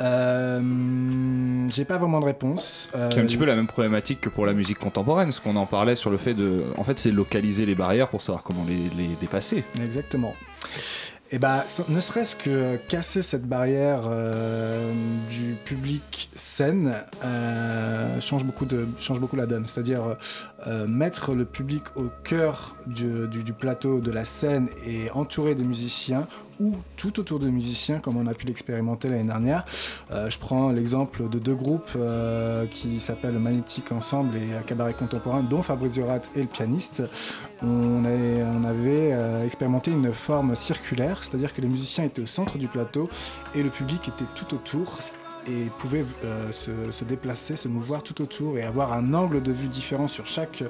[0.00, 2.88] Euh, j'ai pas vraiment de réponse.
[2.94, 5.56] Euh, c'est un petit peu la même problématique que pour la musique contemporaine, ce qu'on
[5.56, 6.64] en parlait sur le fait de.
[6.76, 9.64] En fait, c'est localiser les barrières pour savoir comment les, les dépasser.
[9.82, 10.34] Exactement.
[11.30, 14.92] et bah, ne serait-ce que casser cette barrière euh,
[15.28, 16.94] du public scène
[17.24, 19.66] euh, change, beaucoup de, change beaucoup la donne.
[19.66, 20.16] C'est-à-dire
[20.86, 26.26] mettre le public au cœur du, du, plateau, de la scène et entourer des musiciens
[26.60, 29.64] ou tout autour de musiciens comme on a pu l'expérimenter l'année dernière.
[30.10, 31.96] je prends l'exemple de deux groupes
[32.70, 37.02] qui s'appellent Magnétique Ensemble et Cabaret Contemporain, dont Fabrizio Rat est le pianiste.
[37.62, 38.04] On
[38.64, 43.08] avait expérimenté une forme circulaire c'est-à-dire que les musiciens étaient au centre du plateau
[43.54, 44.98] et le public était tout autour
[45.48, 49.68] et pouvait euh, se, déplacer, se mouvoir tout autour et avoir un angle de vue
[49.68, 50.62] différent sur chaque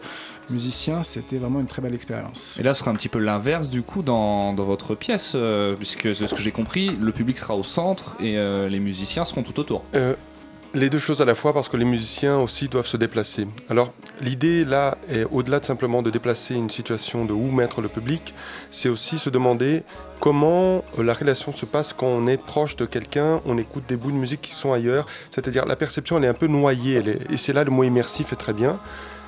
[0.51, 2.57] musicien, c'était vraiment une très belle expérience.
[2.59, 6.15] Et là, ce sera un petit peu l'inverse du coup dans, votre pièce, euh, puisque
[6.15, 9.59] ce que j'ai compris, le public sera au centre et euh, les musiciens seront tout
[9.61, 9.85] autour.
[10.79, 13.49] Les deux choses à la fois parce que les musiciens aussi doivent se déplacer.
[13.69, 17.89] Alors l'idée là est au-delà de simplement de déplacer une situation de où mettre le
[17.89, 18.33] public,
[18.71, 19.83] c'est aussi se demander
[20.21, 23.97] comment euh, la relation se passe quand on est proche de quelqu'un, on écoute des
[23.97, 27.37] bouts de musique qui sont ailleurs, c'est-à-dire la perception elle est un peu noyée et
[27.39, 28.79] c'est là le mot immersif est très bien.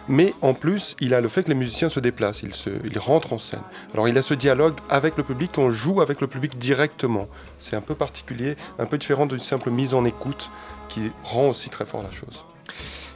[0.08, 3.38] Mais en plus, il a le fait que les musiciens se déplacent, ils, rentrent en
[3.38, 3.62] scène.
[3.94, 7.28] Alors il a ce dialogue avec le public, on joue avec le public directement.
[7.58, 10.50] C'est un peu particulier, un peu différent d'une simple mise en écoute
[10.88, 12.44] qui rend aussi très fort la chose.